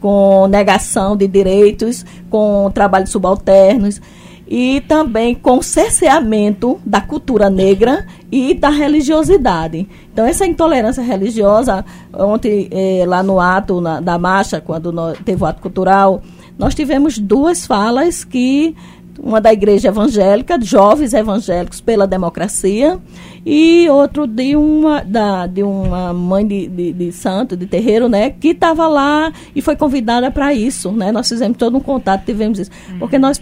Com 0.00 0.46
negação 0.48 1.16
de 1.16 1.26
direitos, 1.26 2.04
com 2.28 2.70
trabalhos 2.74 3.10
subalternos 3.10 4.00
e 4.46 4.82
também 4.86 5.34
com 5.34 5.62
cerceamento 5.62 6.78
da 6.84 7.00
cultura 7.00 7.48
negra 7.48 8.04
e 8.30 8.52
da 8.52 8.68
religiosidade. 8.68 9.88
Então, 10.12 10.26
essa 10.26 10.44
intolerância 10.46 11.02
religiosa, 11.02 11.84
ontem, 12.12 12.68
eh, 12.70 13.04
lá 13.06 13.22
no 13.22 13.40
ato 13.40 13.80
na- 13.80 14.00
da 14.00 14.18
marcha, 14.18 14.60
quando 14.60 14.92
nós, 14.92 15.16
teve 15.24 15.42
o 15.42 15.46
ato 15.46 15.62
cultural, 15.62 16.22
nós 16.62 16.76
tivemos 16.76 17.18
duas 17.18 17.66
falas 17.66 18.22
que 18.22 18.76
uma 19.18 19.40
da 19.40 19.52
igreja 19.52 19.88
evangélica, 19.88 20.56
jovens 20.60 21.12
evangélicos 21.12 21.80
pela 21.80 22.06
democracia, 22.06 23.00
e 23.44 23.88
outro 23.90 24.28
de 24.28 24.54
uma, 24.54 25.02
da, 25.02 25.48
de 25.48 25.64
uma 25.64 26.12
mãe 26.12 26.46
de, 26.46 26.68
de, 26.68 26.92
de 26.92 27.10
santo, 27.10 27.56
de 27.56 27.66
terreiro, 27.66 28.08
né, 28.08 28.30
que 28.30 28.48
estava 28.50 28.86
lá 28.86 29.32
e 29.56 29.60
foi 29.60 29.74
convidada 29.74 30.30
para 30.30 30.54
isso, 30.54 30.92
né, 30.92 31.10
nós 31.10 31.28
fizemos 31.28 31.58
todo 31.58 31.76
um 31.76 31.80
contato, 31.80 32.24
tivemos 32.24 32.60
isso, 32.60 32.70
porque 33.00 33.18
nós 33.18 33.40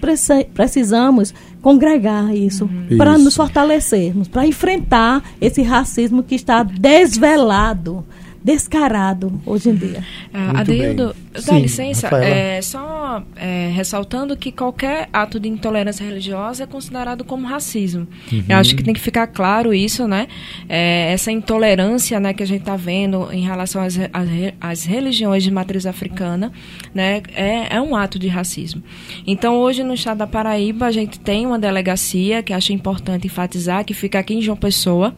precisamos 0.54 1.35
congregar 1.61 2.35
isso, 2.35 2.68
para 2.96 3.16
Isso. 3.16 3.24
nos 3.24 3.37
fortalecermos, 3.37 4.28
para 4.28 4.46
enfrentar 4.46 5.22
esse 5.38 5.61
racismo 5.62 6.22
que 6.22 6.35
está 6.35 6.62
desvelado, 6.62 8.02
descarado 8.42 9.40
hoje 9.44 9.70
em 9.70 9.74
dia. 9.74 10.05
Muito 10.33 10.61
Adeildo, 10.61 11.16
dá 11.33 11.40
Sim, 11.40 11.61
licença, 11.61 12.09
é, 12.16 12.61
só 12.62 13.22
é, 13.37 13.70
ressaltando 13.74 14.37
que 14.37 14.50
qualquer 14.50 15.09
ato 15.12 15.38
de 15.38 15.48
intolerância 15.48 16.05
religiosa 16.05 16.64
é 16.64 16.66
considerado 16.66 17.24
como 17.24 17.46
racismo. 17.46 18.09
Eu 18.48 18.57
acho 18.57 18.74
que 18.74 18.83
tem 18.83 18.94
que 18.94 19.00
ficar 19.00 19.26
claro 19.26 19.74
isso, 19.74 20.09
né? 20.09 20.26
É, 20.68 21.12
essa 21.12 21.31
intolerância 21.31 22.18
né, 22.18 22.33
que 22.33 22.42
a 22.42 22.46
gente 22.46 22.61
está 22.61 22.76
vendo 22.76 23.31
em 23.33 23.42
relação 23.42 23.83
às, 23.83 23.98
às, 23.98 24.29
às 24.61 24.85
religiões 24.85 25.42
de 25.42 25.50
matriz 25.50 25.87
africana 25.87 26.53
né, 26.94 27.22
é, 27.35 27.76
é 27.76 27.81
um 27.81 27.94
ato 27.94 28.18
de 28.18 28.29
racismo. 28.29 28.83
Então, 29.26 29.57
hoje 29.59 29.83
no 29.83 29.94
estado 29.94 30.18
da 30.18 30.26
Paraíba, 30.26 30.87
a 30.87 30.92
gente 30.92 31.20
tem 31.20 31.46
uma 31.46 31.59
delegacia 31.59 32.42
que 32.42 32.53
acho 32.53 32.72
importante 32.72 33.26
enfatizar, 33.26 33.85
que 33.85 33.94
fica 33.94 34.18
aqui 34.18 34.35
em 34.35 34.42
João 34.42 34.57
Pessoa, 34.57 35.14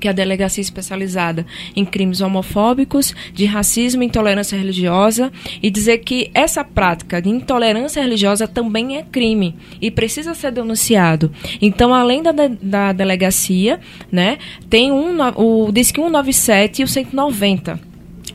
que 0.00 0.08
é 0.08 0.10
a 0.10 0.14
delegacia 0.14 0.60
especializada 0.60 1.46
em 1.74 1.84
crimes 1.84 2.20
homofóbicos, 2.20 3.14
de 3.32 3.44
racismo 3.44 4.02
e 4.02 4.06
intolerância 4.06 4.56
religiosa, 4.56 5.32
e 5.62 5.70
dizer 5.70 5.98
que 5.98 6.30
essa 6.34 6.64
prática 6.64 7.20
de 7.20 7.28
intolerância 7.28 8.02
religiosa 8.02 8.46
também 8.46 8.96
é 8.96 9.02
crime 9.02 9.56
e 9.80 9.90
precisa 9.90 10.34
ser 10.34 10.52
denunciado. 10.52 11.32
Então, 11.60 11.94
além 11.94 12.22
da, 12.22 12.32
da 12.32 12.92
delegacia, 12.92 13.80
né, 14.10 14.38
tem 14.68 14.90
um, 14.90 15.18
o 15.36 15.70
DISC 15.72 15.96
197 15.96 16.82
e 16.82 16.84
o 16.84 16.88
190. 16.88 17.80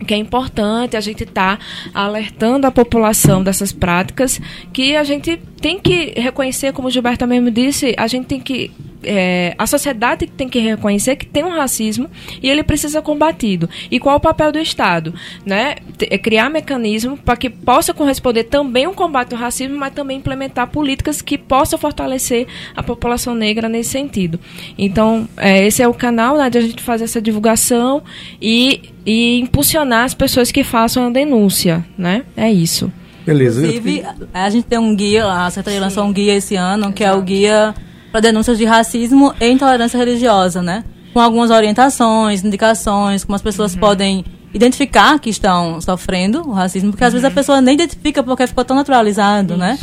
que 0.05 0.13
é 0.13 0.17
importante 0.17 0.95
a 0.95 1.01
gente 1.01 1.23
estar 1.23 1.57
tá 1.57 1.65
alertando 1.93 2.67
a 2.67 2.71
população 2.71 3.43
dessas 3.43 3.71
práticas, 3.71 4.39
que 4.71 4.95
a 4.95 5.03
gente 5.03 5.37
tem 5.59 5.79
que 5.79 6.13
reconhecer, 6.15 6.71
como 6.71 6.87
o 6.87 6.91
Gilberto 6.91 7.25
mesmo 7.25 7.49
disse, 7.49 7.95
a 7.97 8.07
gente 8.07 8.27
tem 8.27 8.39
que 8.39 8.71
é, 9.07 9.55
a 9.57 9.65
sociedade 9.65 10.27
tem 10.27 10.49
que 10.49 10.59
reconhecer 10.59 11.15
que 11.15 11.25
tem 11.25 11.43
um 11.43 11.49
racismo 11.49 12.09
e 12.43 12.49
ele 12.49 12.61
precisa 12.61 12.99
ser 12.99 13.01
combatido. 13.01 13.69
E 13.89 13.99
qual 13.99 14.17
o 14.17 14.19
papel 14.19 14.51
do 14.51 14.59
Estado? 14.59 15.13
Né? 15.45 15.75
É 16.01 16.17
criar 16.17 16.49
mecanismos 16.49 17.19
para 17.19 17.37
que 17.37 17.49
possa 17.49 17.93
corresponder 17.93 18.43
também 18.43 18.85
um 18.85 18.93
combate 18.93 19.33
ao 19.33 19.39
racismo, 19.39 19.77
mas 19.77 19.93
também 19.93 20.17
implementar 20.17 20.67
políticas 20.67 21.21
que 21.21 21.37
possam 21.37 21.79
fortalecer 21.79 22.47
a 22.75 22.83
população 22.83 23.33
negra 23.33 23.69
nesse 23.69 23.91
sentido. 23.91 24.39
Então, 24.77 25.27
é, 25.37 25.65
esse 25.65 25.81
é 25.81 25.87
o 25.87 25.93
canal 25.93 26.37
né, 26.37 26.49
de 26.49 26.57
a 26.57 26.61
gente 26.61 26.83
fazer 26.83 27.05
essa 27.05 27.21
divulgação 27.21 28.03
e, 28.41 28.81
e 29.05 29.39
impulsionar 29.39 30.03
as 30.03 30.13
pessoas 30.13 30.51
que 30.51 30.63
façam 30.63 31.07
a 31.07 31.09
denúncia. 31.09 31.85
Né? 31.97 32.23
É 32.35 32.51
isso. 32.51 32.91
Beleza. 33.25 33.65
Inclusive, 33.65 34.03
a 34.33 34.49
gente 34.49 34.65
tem 34.65 34.79
um 34.79 34.95
guia, 34.95 35.25
a 35.25 35.49
Secretaria 35.49 35.81
lançou 35.81 36.03
um 36.05 36.13
guia 36.13 36.35
esse 36.35 36.55
ano, 36.55 36.93
que 36.93 37.03
é 37.03 37.13
o 37.13 37.21
guia 37.21 37.75
para 38.11 38.21
denúncias 38.21 38.57
de 38.57 38.65
racismo 38.65 39.33
e 39.39 39.47
intolerância 39.49 39.97
religiosa, 39.97 40.61
né? 40.61 40.83
Com 41.13 41.19
algumas 41.19 41.51
orientações, 41.51 42.43
indicações, 42.43 43.23
como 43.23 43.35
as 43.35 43.41
pessoas 43.41 43.73
uhum. 43.73 43.79
podem 43.79 44.25
identificar 44.53 45.19
que 45.19 45.29
estão 45.29 45.79
sofrendo 45.81 46.47
o 46.47 46.51
racismo, 46.51 46.91
porque 46.91 47.03
às 47.03 47.13
vezes 47.13 47.25
a 47.25 47.29
uhum. 47.29 47.35
pessoa 47.35 47.61
nem 47.61 47.75
identifica 47.75 48.23
porque 48.23 48.47
ficou 48.47 48.63
tão 48.63 48.75
naturalizado, 48.75 49.53
Isso. 49.53 49.59
né? 49.59 49.79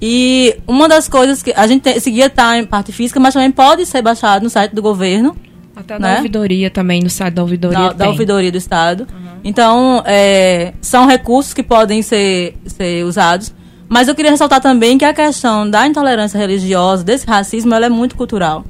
E 0.00 0.56
uma 0.66 0.88
das 0.88 1.08
coisas 1.08 1.42
que 1.42 1.52
a 1.56 1.66
gente 1.66 1.82
tem, 1.82 1.96
esse 1.96 2.10
guia 2.10 2.26
está 2.26 2.56
em 2.56 2.64
parte 2.64 2.92
física, 2.92 3.18
mas 3.18 3.34
também 3.34 3.50
pode 3.50 3.84
ser 3.84 4.00
baixado 4.00 4.42
no 4.42 4.50
site 4.50 4.72
do 4.72 4.80
governo. 4.80 5.36
Até 5.74 5.98
né? 5.98 6.12
da 6.12 6.16
ouvidoria 6.16 6.70
também, 6.70 7.02
no 7.02 7.10
site 7.10 7.34
da 7.34 7.42
ouvidoria. 7.42 7.78
Da, 7.78 7.92
da 7.92 8.08
ouvidoria 8.08 8.50
do 8.52 8.58
Estado. 8.58 9.08
Uhum. 9.12 9.40
Então, 9.42 10.02
é, 10.06 10.72
são 10.80 11.06
recursos 11.06 11.52
que 11.52 11.62
podem 11.62 12.02
ser, 12.02 12.56
ser 12.66 13.04
usados. 13.04 13.52
Mas 13.88 14.06
eu 14.06 14.14
queria 14.14 14.30
ressaltar 14.30 14.60
também 14.60 14.98
que 14.98 15.04
a 15.04 15.14
questão 15.14 15.68
da 15.68 15.86
intolerância 15.86 16.38
religiosa, 16.38 17.02
desse 17.02 17.26
racismo, 17.26 17.74
ela 17.74 17.86
é 17.86 17.88
muito 17.88 18.16
cultural. 18.16 18.64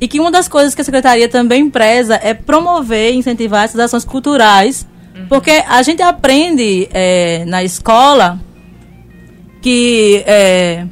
E 0.00 0.06
que 0.06 0.20
uma 0.20 0.30
das 0.30 0.48
coisas 0.48 0.74
que 0.74 0.80
a 0.80 0.84
secretaria 0.84 1.28
também 1.28 1.68
preza 1.68 2.18
é 2.22 2.32
promover 2.32 3.12
e 3.12 3.16
incentivar 3.16 3.64
essas 3.64 3.80
ações 3.80 4.04
culturais, 4.04 4.86
uhum. 5.16 5.26
porque 5.28 5.62
a 5.68 5.82
gente 5.82 6.02
aprende 6.02 6.88
é, 6.92 7.44
na 7.44 7.62
escola 7.64 8.40
que 9.60 10.22
é, 10.26 10.86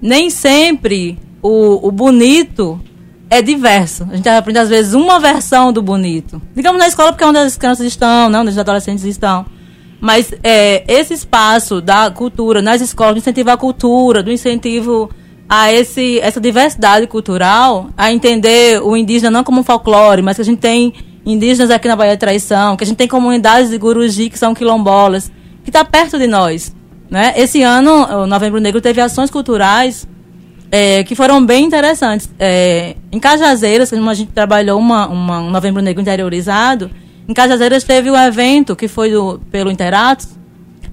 nem 0.00 0.28
sempre 0.30 1.18
o, 1.42 1.86
o 1.86 1.90
bonito 1.90 2.80
é 3.30 3.40
diverso. 3.40 4.06
A 4.10 4.16
gente 4.16 4.28
aprende, 4.28 4.58
às 4.58 4.68
vezes, 4.68 4.92
uma 4.92 5.18
versão 5.18 5.72
do 5.72 5.82
bonito. 5.82 6.40
Digamos 6.54 6.78
na 6.78 6.86
escola, 6.86 7.12
porque 7.12 7.24
é 7.24 7.26
onde 7.26 7.38
as 7.38 7.56
crianças 7.56 7.86
estão, 7.86 8.28
não 8.28 8.42
onde 8.42 8.50
os 8.50 8.58
adolescentes 8.58 9.04
estão. 9.04 9.46
Mas 10.02 10.34
é, 10.42 10.82
esse 10.92 11.14
espaço 11.14 11.80
da 11.80 12.10
cultura 12.10 12.60
nas 12.60 12.80
escolas, 12.80 13.14
do 13.14 13.18
incentivo 13.18 13.50
à 13.50 13.56
cultura, 13.56 14.20
do 14.20 14.32
incentivo 14.32 15.08
a 15.48 15.72
esse, 15.72 16.18
essa 16.18 16.40
diversidade 16.40 17.06
cultural, 17.06 17.88
a 17.96 18.12
entender 18.12 18.82
o 18.82 18.96
indígena 18.96 19.30
não 19.30 19.44
como 19.44 19.62
folclore, 19.62 20.20
mas 20.20 20.34
que 20.34 20.42
a 20.42 20.44
gente 20.44 20.58
tem 20.58 20.92
indígenas 21.24 21.70
aqui 21.70 21.86
na 21.86 21.94
Bahia 21.94 22.14
de 22.14 22.18
Traição, 22.18 22.76
que 22.76 22.82
a 22.82 22.86
gente 22.86 22.96
tem 22.96 23.06
comunidades 23.06 23.70
de 23.70 23.78
Guruji 23.78 24.28
que 24.28 24.36
são 24.36 24.52
quilombolas, 24.54 25.30
que 25.62 25.70
está 25.70 25.84
perto 25.84 26.18
de 26.18 26.26
nós. 26.26 26.74
Né? 27.08 27.34
Esse 27.36 27.62
ano, 27.62 28.22
o 28.22 28.26
Novembro 28.26 28.58
Negro 28.58 28.80
teve 28.80 29.00
ações 29.00 29.30
culturais 29.30 30.08
é, 30.68 31.04
que 31.04 31.14
foram 31.14 31.46
bem 31.46 31.64
interessantes. 31.64 32.28
É, 32.40 32.96
em 33.12 33.20
Cajazeiras, 33.20 33.92
a 33.92 34.14
gente 34.14 34.32
trabalhou 34.32 34.80
uma, 34.80 35.06
uma, 35.06 35.38
um 35.38 35.50
Novembro 35.50 35.80
Negro 35.80 36.02
interiorizado, 36.02 36.90
em 37.28 37.34
Cajazeiras 37.34 37.84
teve 37.84 38.10
um 38.10 38.16
evento 38.16 38.74
que 38.74 38.88
foi 38.88 39.10
do, 39.10 39.40
pelo 39.50 39.70
Interatos, 39.70 40.28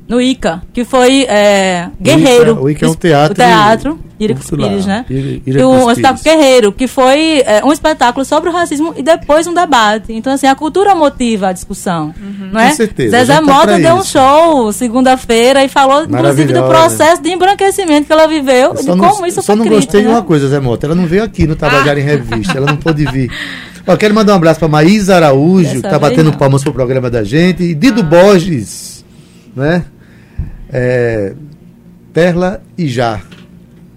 no 0.10 0.20
ICA, 0.20 0.64
que 0.74 0.84
foi 0.84 1.26
é, 1.30 1.88
Guerreiro. 2.02 2.54
O 2.56 2.56
ICA, 2.56 2.64
o 2.64 2.70
ICA 2.70 2.86
é 2.86 2.90
um 2.90 2.94
teatro. 2.96 3.32
O 3.32 3.36
teatro, 3.36 4.00
Irico 4.20 4.42
Pires, 4.58 4.86
né? 4.86 5.06
e 5.08 5.64
um 5.64 5.90
espetáculo 5.90 6.24
Guerreiro, 6.24 6.72
que 6.72 6.88
foi 6.88 7.42
é, 7.46 7.64
um 7.64 7.72
espetáculo 7.72 8.26
sobre 8.26 8.50
o 8.50 8.52
racismo 8.52 8.94
e 8.98 9.04
depois 9.04 9.46
um 9.46 9.54
debate. 9.54 10.12
Então, 10.12 10.34
assim, 10.34 10.48
a 10.48 10.56
cultura 10.56 10.96
motiva 10.96 11.50
a 11.50 11.54
discussão. 11.54 12.14
Uhum. 12.20 12.50
Não 12.52 12.60
é? 12.60 12.70
Com 12.70 12.76
certeza. 12.76 13.20
Zezé 13.20 13.36
tá 13.36 13.42
Mota 13.42 13.78
deu 13.78 13.96
um 13.96 14.04
show 14.04 14.74
segunda-feira 14.74 15.64
e 15.64 15.70
falou, 15.70 16.04
inclusive, 16.04 16.54
do 16.54 16.64
processo 16.64 17.22
de 17.22 17.30
embranquecimento 17.30 18.08
que 18.08 18.12
ela 18.12 18.28
viveu 18.28 18.74
e 18.74 18.82
de 18.82 18.88
como 18.88 18.98
não, 18.98 19.26
isso 19.28 19.36
foi 19.36 19.44
Só 19.44 19.56
não 19.56 19.64
crítico, 19.64 19.84
gostei 19.84 20.02
né? 20.02 20.08
de 20.08 20.14
uma 20.14 20.24
coisa, 20.24 20.48
Zé 20.50 20.60
Mota. 20.60 20.88
Ela 20.88 20.96
não 20.96 21.06
veio 21.06 21.24
aqui 21.24 21.46
no 21.46 21.56
Tabajara 21.56 22.00
em 22.00 22.04
Revista, 22.04 22.58
ela 22.58 22.66
não 22.66 22.78
pôde 22.78 23.06
vir. 23.06 23.32
Ó, 23.90 23.98
quero 23.98 24.14
mandar 24.14 24.34
um 24.34 24.36
abraço 24.36 24.60
para 24.60 24.70
Maísa 24.70 25.16
Araújo, 25.16 25.82
que 25.82 25.88
está 25.88 25.98
batendo 25.98 26.30
não. 26.30 26.38
palmas 26.38 26.62
pro 26.64 26.72
programa 26.72 27.10
da 27.10 27.24
gente, 27.24 27.64
e 27.64 27.74
Dido 27.74 28.02
ah. 28.02 28.04
Borges, 28.04 29.04
né? 29.56 29.84
É, 30.72 31.34
Perla 32.14 32.62
e 32.78 32.88
Já. 32.88 33.20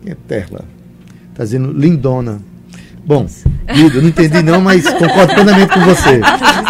Quem 0.02 0.12
é 0.12 0.16
Perla? 0.26 0.64
Está 1.30 1.44
dizendo 1.44 1.72
lindona. 1.72 2.40
Bom, 3.04 3.26
Dido, 3.74 4.00
não 4.00 4.08
entendi 4.08 4.42
não, 4.42 4.62
mas 4.62 4.82
concordo 4.94 5.34
plenamente 5.34 5.74
com 5.74 5.80
você. 5.80 6.22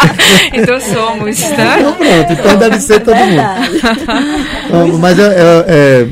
então 0.52 0.80
somos, 0.80 1.40
tá? 1.42 1.78
Então 1.78 1.92
pronto, 1.92 2.32
então 2.32 2.56
deve 2.56 2.80
ser 2.80 3.00
todo 3.04 3.16
mundo. 3.18 4.98
mas 4.98 5.16
é, 5.16 5.22
é, 5.22 5.64
é 5.68 6.08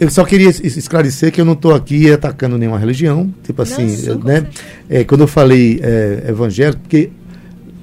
eu 0.00 0.10
só 0.10 0.24
queria 0.24 0.48
esclarecer 0.48 1.30
que 1.30 1.38
eu 1.38 1.44
não 1.44 1.52
estou 1.52 1.74
aqui 1.74 2.10
atacando 2.10 2.56
nenhuma 2.56 2.78
religião, 2.78 3.32
tipo 3.44 3.60
assim, 3.60 3.94
não, 4.06 4.18
né? 4.20 4.46
É, 4.88 5.04
quando 5.04 5.20
eu 5.20 5.28
falei 5.28 5.78
é, 5.82 6.24
evangélico, 6.26 6.80
porque 6.80 7.10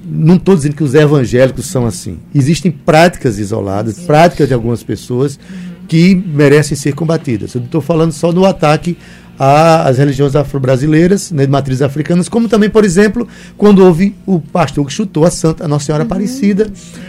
não 0.04 0.34
estou 0.34 0.56
dizendo 0.56 0.74
que 0.74 0.82
os 0.82 0.94
evangélicos 0.94 1.66
são 1.66 1.86
assim. 1.86 2.18
Existem 2.34 2.72
práticas 2.72 3.38
isoladas, 3.38 3.94
Sim. 3.94 4.06
práticas 4.06 4.48
de 4.48 4.54
algumas 4.54 4.82
pessoas 4.82 5.36
uhum. 5.36 5.86
que 5.86 6.12
merecem 6.14 6.76
ser 6.76 6.92
combatidas. 6.92 7.54
Eu 7.54 7.60
não 7.60 7.66
estou 7.66 7.80
falando 7.80 8.10
só 8.10 8.32
no 8.32 8.44
ataque 8.44 8.98
às 9.38 9.98
religiões 9.98 10.34
afro-brasileiras, 10.34 11.30
né, 11.30 11.46
de 11.46 11.52
matrizes 11.52 11.82
africanas, 11.82 12.28
como 12.28 12.48
também, 12.48 12.68
por 12.68 12.84
exemplo, 12.84 13.26
quando 13.56 13.84
houve 13.84 14.14
o 14.26 14.40
pastor 14.40 14.84
que 14.84 14.92
chutou 14.92 15.24
a 15.24 15.30
Santa 15.30 15.64
a 15.64 15.68
Nossa 15.68 15.86
Senhora 15.86 16.02
uhum. 16.02 16.08
Aparecida. 16.08 16.68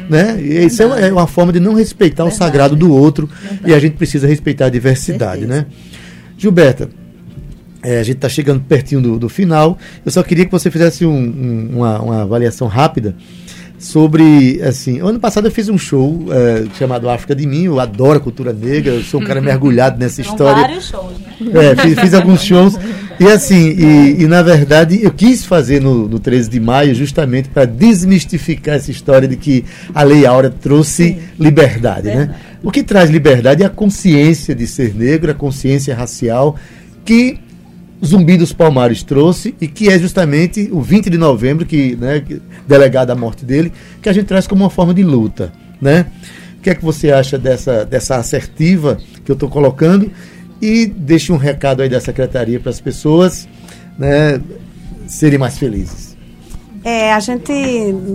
Né? 0.09 0.39
E 0.39 0.65
isso 0.65 0.83
é, 0.83 1.07
é 1.07 1.11
uma 1.11 1.27
forma 1.27 1.51
de 1.51 1.59
não 1.59 1.73
respeitar 1.73 2.23
Verdade. 2.23 2.35
o 2.35 2.45
sagrado 2.45 2.75
do 2.75 2.93
outro 2.93 3.27
Verdade. 3.27 3.71
e 3.71 3.73
a 3.73 3.79
gente 3.79 3.95
precisa 3.95 4.27
respeitar 4.27 4.67
a 4.67 4.69
diversidade. 4.69 5.45
Né? 5.45 5.65
Gilberta, 6.37 6.89
é, 7.81 7.99
a 7.99 8.03
gente 8.03 8.17
está 8.17 8.29
chegando 8.29 8.61
pertinho 8.61 9.01
do, 9.01 9.17
do, 9.17 9.29
final. 9.29 9.77
Eu 10.05 10.11
só 10.11 10.21
queria 10.21 10.45
que 10.45 10.51
você 10.51 10.69
fizesse 10.69 11.05
um, 11.05 11.11
um, 11.11 11.69
uma, 11.77 12.01
uma 12.01 12.21
avaliação 12.23 12.67
rápida 12.67 13.15
sobre, 13.79 14.61
assim, 14.61 14.99
ano 14.99 15.19
passado 15.19 15.47
eu 15.47 15.51
fiz 15.51 15.69
um 15.69 15.77
show 15.77 16.25
é, 16.31 16.65
chamado 16.77 17.09
África 17.09 17.33
de 17.33 17.47
Mim, 17.47 17.63
eu 17.63 17.79
adoro 17.79 18.17
a 18.17 18.19
cultura 18.19 18.51
negra, 18.51 18.93
eu 18.93 19.01
sou 19.01 19.21
um 19.21 19.23
cara 19.23 19.41
mergulhado 19.41 19.97
nessa 19.99 20.21
São 20.21 20.33
história. 20.33 20.61
vários 20.61 20.89
shows, 20.89 21.13
né? 21.39 21.71
É, 21.71 21.75
fiz, 21.75 21.99
fiz, 21.99 22.13
alguns 22.13 22.43
shows, 22.43 22.77
e 23.17 23.25
assim, 23.25 23.69
e, 23.69 24.23
e, 24.23 24.27
na 24.27 24.41
verdade 24.41 25.01
eu 25.01 25.11
quis 25.11 25.45
fazer 25.45 25.79
no, 25.79 26.09
no 26.09 26.19
13 26.19 26.49
de 26.49 26.59
maio 26.59 26.93
justamente 26.93 27.47
para 27.47 27.63
desmistificar 27.63 28.75
essa 28.75 28.91
história 28.91 29.27
de 29.27 29.37
que 29.37 29.63
a 29.95 30.03
Lei 30.03 30.25
Áurea 30.25 30.49
trouxe 30.49 31.13
Sim. 31.13 31.19
liberdade, 31.39 32.07
né? 32.07 32.15
né? 32.15 32.35
O 32.61 32.71
que 32.71 32.83
traz 32.83 33.09
liberdade 33.09 33.63
é 33.63 33.65
a 33.65 33.69
consciência 33.69 34.53
de 34.53 34.67
ser 34.67 34.93
negro, 34.93 35.31
a 35.31 35.33
consciência 35.33 35.95
racial, 35.95 36.57
que 37.05 37.39
Zumbi 38.05 38.37
dos 38.37 38.53
Palmares 38.53 39.03
trouxe 39.03 39.53
e 39.59 39.67
que 39.67 39.89
é 39.89 39.99
justamente 39.99 40.69
o 40.71 40.81
20 40.81 41.09
de 41.09 41.17
novembro, 41.17 41.65
que, 41.65 41.95
né, 41.95 42.23
delegado 42.67 43.11
a 43.11 43.15
morte 43.15 43.45
dele, 43.45 43.71
que 44.01 44.09
a 44.09 44.13
gente 44.13 44.25
traz 44.25 44.47
como 44.47 44.63
uma 44.63 44.69
forma 44.69 44.93
de 44.93 45.03
luta, 45.03 45.51
né? 45.81 46.05
O 46.57 46.61
que 46.61 46.69
é 46.69 46.75
que 46.75 46.83
você 46.83 47.11
acha 47.11 47.37
dessa, 47.37 47.85
dessa 47.85 48.17
assertiva 48.17 48.97
que 49.23 49.31
eu 49.31 49.33
estou 49.33 49.49
colocando? 49.49 50.11
E 50.61 50.85
deixe 50.85 51.31
um 51.31 51.37
recado 51.37 51.81
aí 51.81 51.87
da 51.87 52.01
secretaria 52.01 52.59
para 52.59 52.69
as 52.69 52.81
pessoas 52.81 53.47
né, 53.97 54.41
serem 55.07 55.39
mais 55.39 55.57
felizes. 55.57 56.08
É, 56.83 57.13
a 57.13 57.19
gente 57.19 57.51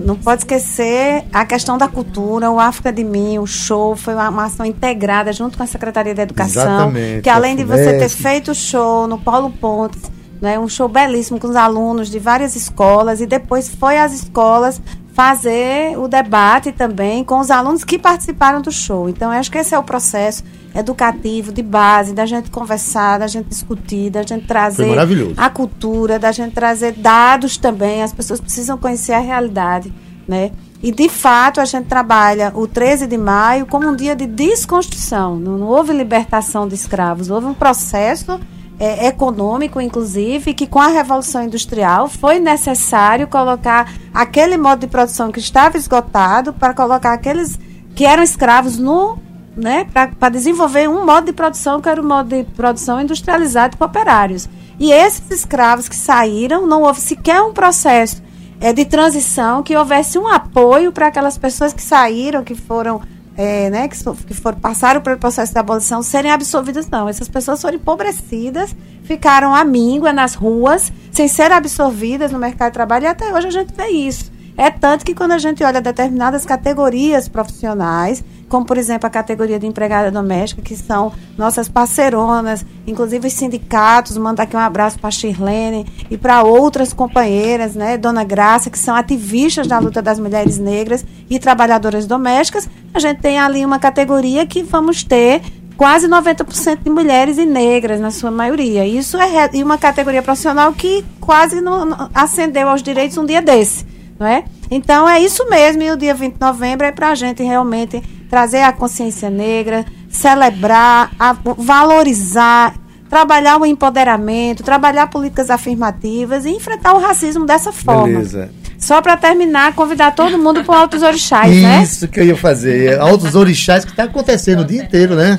não 0.07 0.17
pode 0.17 0.43
esquecer 0.43 1.25
a 1.33 1.45
questão 1.45 1.77
da 1.77 1.87
cultura, 1.87 2.51
o 2.51 2.59
África 2.59 2.93
de 2.93 3.05
Mim, 3.05 3.39
o 3.39 3.47
show, 3.47 3.95
foi 3.95 4.15
uma, 4.15 4.29
uma 4.31 4.45
ação 4.45 4.65
integrada 4.65 5.33
junto 5.33 5.57
com 5.57 5.63
a 5.63 5.67
Secretaria 5.67 6.15
da 6.15 6.23
Educação. 6.23 6.63
Exatamente, 6.63 7.23
que 7.23 7.29
além 7.29 7.57
de 7.57 7.65
você 7.65 7.99
ter 7.99 8.09
feito 8.09 8.53
o 8.53 8.55
show 8.55 9.07
no 9.07 9.19
Paulo 9.19 9.51
Pontes, 9.51 10.03
né, 10.41 10.59
um 10.59 10.69
show 10.69 10.89
belíssimo 10.89 11.39
com 11.39 11.49
os 11.49 11.57
alunos 11.57 12.09
de 12.09 12.19
várias 12.19 12.57
escolas, 12.57 13.21
e 13.21 13.27
depois 13.27 13.69
foi 13.69 13.99
às 13.99 14.13
escolas 14.15 14.81
fazer 15.13 15.97
o 15.99 16.09
debate 16.09 16.73
também 16.73 17.23
com 17.23 17.39
os 17.39 17.51
alunos 17.51 17.85
que 17.85 17.99
participaram 17.99 18.61
do 18.61 18.73
show. 18.73 19.09
Então, 19.09 19.33
eu 19.33 19.39
acho 19.39 19.51
que 19.51 19.59
esse 19.59 19.75
é 19.75 19.79
o 19.79 19.83
processo 19.83 20.43
educativo, 20.75 21.53
de 21.53 21.63
base, 21.63 22.13
da 22.13 22.27
gente 22.27 22.51
conversar, 22.51 23.19
da 23.19 23.27
gente 23.27 23.49
discutir, 23.49 24.11
da 24.11 24.23
gente 24.23 24.47
trazer 24.47 24.99
a 25.37 25.49
cultura, 25.49 26.19
da 26.19 26.33
gente 26.33 26.53
trazer 26.53 26.93
dados 26.93 27.57
também. 27.57 28.03
As 28.03 28.13
pessoas 28.13 28.41
precisam 28.41 28.77
conhecer 28.77 29.13
a 29.13 29.21
realidade, 29.21 29.93
né? 30.27 30.51
E, 30.83 30.93
de 30.93 31.09
fato, 31.09 31.61
a 31.61 31.65
gente 31.65 31.87
trabalha 31.87 32.53
o 32.55 32.67
13 32.67 33.07
de 33.07 33.17
maio 33.17 33.65
como 33.65 33.89
um 33.89 33.97
dia 33.97 34.15
de 34.15 34.27
desconstrução. 34.27 35.37
Não, 35.37 35.57
não 35.57 35.67
houve 35.69 35.95
libertação 35.95 36.69
de 36.69 36.75
escravos, 36.75 37.31
houve 37.31 37.47
um 37.47 37.55
processo 37.55 38.39
é, 38.79 39.07
econômico, 39.07 39.81
inclusive, 39.81 40.53
que 40.53 40.67
com 40.67 40.81
a 40.81 40.89
Revolução 40.89 41.45
Industrial 41.45 42.09
foi 42.09 42.39
necessário 42.39 43.27
colocar 43.27 43.93
aquele 44.13 44.59
modo 44.59 44.81
de 44.81 44.87
produção 44.87 45.31
que 45.31 45.39
estava 45.39 45.77
esgotado 45.77 46.53
para 46.53 46.75
colocar 46.75 47.15
aqueles 47.15 47.59
que 47.95 48.05
eram 48.05 48.23
escravos 48.23 48.77
no 48.79 49.19
né, 49.57 49.87
para 50.19 50.29
desenvolver 50.29 50.89
um 50.89 51.05
modo 51.05 51.27
de 51.27 51.33
produção 51.33 51.81
que 51.81 51.89
era 51.89 52.01
o 52.01 52.05
modo 52.05 52.29
de 52.29 52.45
produção 52.45 53.01
industrializado 53.01 53.77
com 53.77 53.85
operários. 53.85 54.49
E 54.79 54.91
esses 54.91 55.31
escravos 55.31 55.89
que 55.89 55.97
saíram, 55.97 56.67
não 56.67 56.83
houve 56.83 57.01
sequer 57.01 57.41
um 57.43 57.53
processo 57.53 58.23
é, 58.61 58.73
de 58.73 58.85
transição 58.85 59.63
que 59.63 59.77
houvesse 59.77 60.19
um 60.19 60.27
apoio 60.27 60.91
para 60.91 61.07
aquelas 61.07 61.39
pessoas 61.39 61.73
que 61.73 61.83
saíram, 61.83 62.43
que 62.43 62.55
foram 62.55 63.01
é, 63.37 63.69
né, 63.69 63.89
que, 63.89 63.97
que 64.27 64.35
foram, 64.35 64.59
passaram 64.59 65.01
pelo 65.01 65.19
processo 65.19 65.53
de 65.53 65.59
abolição 65.59 66.03
serem 66.03 66.31
absorvidas, 66.31 66.89
não. 66.89 67.09
Essas 67.09 67.29
pessoas 67.29 67.61
foram 67.61 67.77
empobrecidas, 67.77 68.75
ficaram 69.03 69.55
à 69.55 69.65
míngua 69.65 70.13
nas 70.13 70.35
ruas, 70.35 70.93
sem 71.11 71.27
ser 71.27 71.51
absorvidas 71.51 72.31
no 72.31 72.39
mercado 72.39 72.71
de 72.71 72.75
trabalho, 72.75 73.05
e 73.05 73.09
até 73.09 73.33
hoje 73.35 73.49
a 73.49 73.51
gente 73.51 73.75
vê 73.75 73.89
isso. 73.89 74.33
É 74.57 74.71
tanto 74.71 75.05
que 75.05 75.15
quando 75.15 75.33
a 75.33 75.39
gente 75.39 75.65
olha 75.65 75.81
determinadas 75.81 76.47
categorias 76.47 77.29
profissionais, 77.29 78.23
como 78.49 78.65
por 78.65 78.77
exemplo 78.77 79.07
a 79.07 79.11
categoria 79.11 79.59
de 79.59 79.67
empregada 79.67 80.11
doméstica, 80.11 80.63
que 80.63 80.77
são 80.77 81.13
nossas 81.37 81.69
parceironas, 81.69 82.65
inclusive 82.87 83.27
os 83.27 83.33
sindicatos, 83.33 84.17
manda 84.17 84.43
aqui 84.43 84.57
um 84.57 84.61
abraço 84.61 84.99
para 84.99 85.09
a 85.09 85.11
Shirlene 85.11 85.87
e 86.11 86.17
para 86.17 86.43
outras 86.43 86.93
companheiras, 86.93 87.75
né, 87.75 87.97
Dona 87.97 88.25
Graça, 88.25 88.71
que 88.71 88.79
são 88.79 88.95
ativistas 88.95 89.67
da 89.67 89.79
luta 89.79 90.01
das 90.01 90.19
mulheres 90.19 90.59
negras 90.59 91.05
e 91.29 91.39
trabalhadoras 91.39 92.07
domésticas, 92.07 92.69
a 92.93 92.99
gente 92.99 93.21
tem 93.21 93.39
ali 93.39 93.65
uma 93.65 93.79
categoria 93.79 94.47
que 94.47 94.63
vamos 94.63 95.03
ter 95.03 95.43
quase 95.77 96.07
90% 96.07 96.85
de 96.85 96.91
mulheres 96.91 97.37
e 97.37 97.45
negras, 97.45 98.01
na 98.01 98.13
sua 98.13 98.31
maioria. 98.31 98.87
Isso 98.87 99.17
é 99.17 99.51
e 99.53 99.63
uma 99.63 99.77
categoria 99.77 100.23
profissional 100.23 100.73
que 100.73 101.05
quase 101.21 101.61
não, 101.61 101.85
não 101.85 102.11
ascendeu 102.15 102.69
aos 102.69 102.83
direitos 102.83 103.19
um 103.19 103.27
dia 103.27 103.43
desse 103.43 103.95
não 104.19 104.27
é? 104.27 104.45
Então 104.71 105.09
é 105.09 105.21
isso 105.21 105.49
mesmo, 105.49 105.83
e 105.83 105.91
o 105.91 105.97
dia 105.97 106.15
20 106.15 106.35
de 106.35 106.41
novembro 106.41 106.87
é 106.87 106.93
para 106.93 107.11
a 107.11 107.15
gente 107.15 107.43
realmente 107.43 108.03
trazer 108.35 108.63
a 108.63 108.73
consciência 108.73 109.31
negra, 109.31 109.85
celebrar, 110.11 111.13
a, 111.17 111.37
valorizar, 111.57 112.75
trabalhar 113.09 113.61
o 113.61 113.65
empoderamento, 113.65 114.65
trabalhar 114.65 115.07
políticas 115.07 115.51
afirmativas 115.51 116.45
e 116.45 116.51
enfrentar 116.51 116.95
o 116.95 116.99
racismo 116.99 117.47
dessa 117.47 117.71
forma. 117.71 118.09
Beleza. 118.09 118.51
Só 118.77 119.01
para 119.01 119.17
terminar, 119.17 119.73
convidar 119.77 120.17
todo 120.17 120.37
mundo 120.37 120.65
para 120.65 120.75
o 120.75 120.79
Altos 120.79 121.01
Orixás, 121.05 121.49
Isso 121.49 121.63
né? 121.63 121.83
Isso 121.85 122.09
que 122.09 122.19
eu 122.19 122.25
ia 122.25 122.37
fazer. 122.37 122.99
Altos 122.99 123.37
Orixás 123.37 123.85
que 123.85 123.93
está 123.93 124.03
acontecendo 124.03 124.63
o 124.63 124.65
dia 124.65 124.83
inteiro, 124.83 125.15
né? 125.15 125.39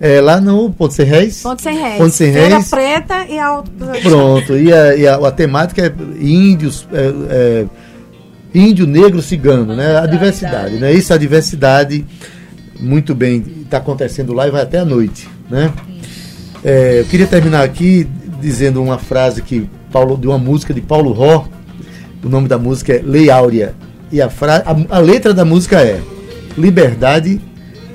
É, 0.00 0.20
lá 0.20 0.40
no 0.40 0.70
Ponto 0.70 0.94
Sem 0.94 1.06
Reis. 1.06 1.42
Ponto 1.42 1.60
Sem 1.60 1.76
Reis. 1.76 1.98
Ponto 1.98 2.12
Sem 2.12 2.30
Reis. 2.30 2.46
Feira 2.46 2.62
Preta 2.70 3.26
e 3.28 3.36
Altos 3.36 3.72
Pronto. 4.00 4.56
E 4.56 4.72
a, 4.72 4.94
e 4.94 5.08
a, 5.08 5.16
a 5.16 5.32
temática 5.32 5.84
é 5.84 5.92
índios, 6.24 6.86
é, 6.92 7.12
é, 7.30 7.66
índio, 8.54 8.86
negro, 8.86 9.20
cigano, 9.22 9.74
né? 9.74 9.98
A 9.98 10.06
diversidade, 10.06 10.76
né? 10.76 10.92
Isso, 10.92 11.12
a 11.12 11.16
diversidade, 11.16 12.04
muito 12.80 13.14
bem, 13.14 13.44
está 13.62 13.78
acontecendo 13.78 14.32
lá 14.32 14.46
e 14.48 14.50
vai 14.50 14.62
até 14.62 14.78
a 14.78 14.84
noite, 14.84 15.28
né? 15.50 15.72
É, 16.64 17.00
eu 17.00 17.04
queria 17.04 17.26
terminar 17.26 17.62
aqui 17.62 18.06
dizendo 18.40 18.82
uma 18.82 18.98
frase 18.98 19.42
que 19.42 19.68
Paulo, 19.92 20.16
de 20.16 20.26
uma 20.26 20.38
música 20.38 20.72
de 20.74 20.80
Paulo 20.80 21.12
Ró, 21.12 21.46
o 22.22 22.28
nome 22.28 22.48
da 22.48 22.58
música 22.58 22.94
é 22.94 23.02
Lei 23.02 23.30
Áurea, 23.30 23.74
e 24.10 24.20
a, 24.20 24.28
fra, 24.28 24.62
a, 24.64 24.96
a 24.96 24.98
letra 24.98 25.32
da 25.34 25.44
música 25.44 25.80
é 25.80 26.00
Liberdade 26.56 27.40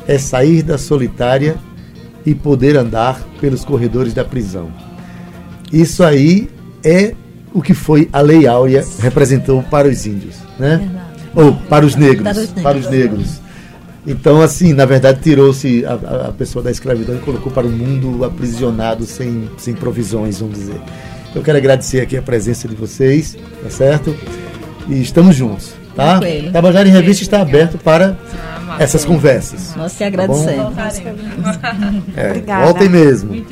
é 0.08 0.18
sair 0.18 0.63
da 0.63 0.78
solitária 0.78 1.58
e 2.26 2.34
poder 2.34 2.78
andar 2.78 3.22
pelos 3.42 3.66
corredores 3.66 4.13
da 4.13 4.24
prisão. 4.24 4.72
Isso 5.72 6.04
aí 6.04 6.50
é 6.84 7.13
o 7.54 7.62
que 7.62 7.74
foi 7.74 8.10
a 8.12 8.20
Lei 8.20 8.48
Áurea 8.48 8.84
representou 9.00 9.62
para 9.63 9.88
os 9.88 10.06
índios, 10.06 10.36
né? 10.58 10.78
Verdade. 10.78 11.13
Ou 11.36 11.54
para 11.54 11.86
os 11.86 11.96
negros, 11.96 12.24
para 12.24 12.32
os 12.32 12.38
negros. 12.48 12.63
Para 12.63 12.78
os 12.78 12.89
negros. 12.89 13.44
Então, 14.06 14.42
assim, 14.42 14.74
na 14.74 14.86
verdade, 14.86 15.22
tirou-se 15.22 15.86
a, 15.86 16.28
a, 16.28 16.32
pessoa 16.34 16.62
da 16.62 16.70
escravidão 16.70 17.16
e 17.16 17.20
colocou 17.20 17.52
para 17.52 17.66
o 17.66 17.70
mundo 17.70 18.26
aprisionado, 18.26 19.06
sem, 19.06 19.50
sem 19.58 19.74
provisões, 19.74 20.39
vamos 20.39 20.60
dizer. 20.60 20.80
Eu 21.34 21.42
quero 21.42 21.58
agradecer 21.58 22.02
aqui 22.02 22.18
a 22.18 22.22
presença 22.22 22.68
de 22.68 22.76
vocês, 22.76 23.38
tá 23.63 23.70
certo? 23.70 24.16
E 24.89 25.02
estamos 25.02 25.36
juntos, 25.36 25.74
tá? 25.96 26.20
Tabajara 26.52 26.88
em 26.88 26.92
Revista 26.92 27.24
está 27.24 27.42
aberto 27.42 27.78
para 27.78 28.18
essas 28.78 29.06
conversas. 29.06 29.74
Nós 29.76 29.96
te 29.96 30.04
agradecemos. 30.04 30.76
Tá 30.76 31.76
é. 32.18 32.66
Voltem 32.66 32.89
mesmo. 32.89 33.46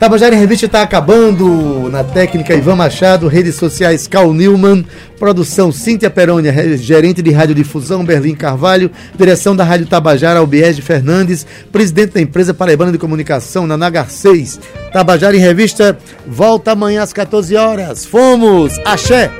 Tabajara 0.00 0.34
em 0.34 0.38
Revista 0.38 0.64
está 0.64 0.80
acabando. 0.80 1.90
Na 1.90 2.02
técnica 2.02 2.54
Ivan 2.54 2.74
Machado, 2.74 3.28
redes 3.28 3.56
sociais 3.56 4.08
Cal 4.08 4.32
Newman, 4.32 4.82
produção 5.18 5.70
Cíntia 5.70 6.08
Perônia, 6.08 6.78
gerente 6.78 7.20
de 7.20 7.30
radiodifusão 7.30 8.02
Berlim 8.02 8.34
Carvalho, 8.34 8.90
direção 9.14 9.54
da 9.54 9.62
Rádio 9.62 9.86
Tabajara 9.86 10.38
Albiege 10.38 10.80
Fernandes, 10.80 11.46
presidente 11.70 12.14
da 12.14 12.20
empresa 12.22 12.54
Paraibana 12.54 12.92
de 12.92 12.96
Comunicação, 12.96 13.66
Nanagar 13.66 14.08
6. 14.08 14.58
Tabajara 14.90 15.36
em 15.36 15.40
Revista 15.40 15.98
volta 16.26 16.72
amanhã 16.72 17.02
às 17.02 17.12
14 17.12 17.54
horas. 17.56 18.06
Fomos! 18.06 18.78
Axé! 18.86 19.30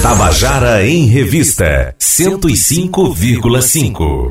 Tabajara 0.00 0.86
em 0.86 1.06
Revista 1.06 1.92
105,5 2.00 4.28